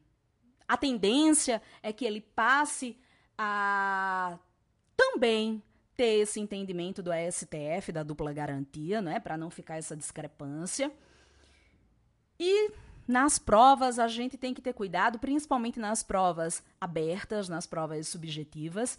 a 0.68 0.76
tendência 0.78 1.62
é 1.84 1.94
que 1.94 2.06
ele 2.06 2.22
passe 2.22 2.98
a 3.38 4.40
também 4.96 5.62
ter 5.96 6.20
esse 6.20 6.40
entendimento 6.40 7.02
do 7.02 7.12
STF, 7.12 7.92
da 7.92 8.04
dupla 8.04 8.34
garantia, 8.34 9.02
né, 9.02 9.20
para 9.20 9.38
não 9.38 9.50
ficar 9.50 9.78
essa 9.78 9.96
discrepância. 9.96 10.92
E 12.40 12.72
nas 13.08 13.40
provas 13.40 14.00
a 14.00 14.08
gente 14.08 14.38
tem 14.38 14.54
que 14.54 14.62
ter 14.62 14.74
cuidado, 14.74 15.20
principalmente 15.20 15.80
nas 15.80 16.04
provas 16.04 16.64
abertas, 16.80 17.48
nas 17.48 17.66
provas 17.66 18.08
subjetivas, 18.08 18.98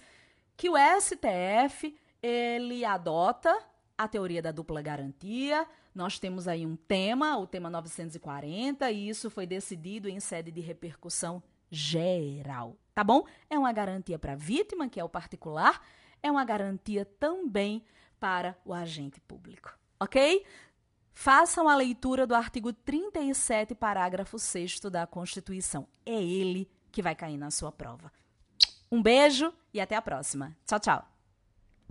que 0.56 0.70
o 0.70 0.74
STF 0.76 1.94
ele 2.22 2.84
adota 2.84 3.56
a 3.96 4.08
teoria 4.08 4.42
da 4.42 4.50
dupla 4.50 4.80
garantia. 4.80 5.66
Nós 5.94 6.18
temos 6.18 6.46
aí 6.46 6.66
um 6.66 6.76
tema, 6.76 7.38
o 7.38 7.46
tema 7.46 7.70
940, 7.70 8.90
e 8.90 9.08
isso 9.08 9.30
foi 9.30 9.46
decidido 9.46 10.08
em 10.08 10.20
sede 10.20 10.50
de 10.50 10.60
repercussão 10.60 11.42
geral, 11.70 12.76
tá 12.94 13.02
bom? 13.02 13.24
É 13.50 13.58
uma 13.58 13.72
garantia 13.72 14.18
para 14.18 14.32
a 14.32 14.36
vítima, 14.36 14.88
que 14.88 15.00
é 15.00 15.04
o 15.04 15.08
particular, 15.08 15.82
é 16.26 16.30
uma 16.30 16.44
garantia 16.44 17.04
também 17.04 17.84
para 18.18 18.56
o 18.64 18.72
agente 18.72 19.20
público. 19.20 19.76
Ok? 19.98 20.44
Façam 21.12 21.68
a 21.68 21.76
leitura 21.76 22.26
do 22.26 22.34
artigo 22.34 22.72
37, 22.72 23.74
parágrafo 23.74 24.38
6 24.38 24.80
da 24.80 25.06
Constituição. 25.06 25.86
É 26.04 26.22
ele 26.22 26.68
que 26.92 27.00
vai 27.00 27.14
cair 27.14 27.38
na 27.38 27.50
sua 27.50 27.72
prova. 27.72 28.12
Um 28.90 29.02
beijo 29.02 29.52
e 29.72 29.80
até 29.80 29.96
a 29.96 30.02
próxima. 30.02 30.56
Tchau, 30.66 30.80
tchau. 30.80 31.15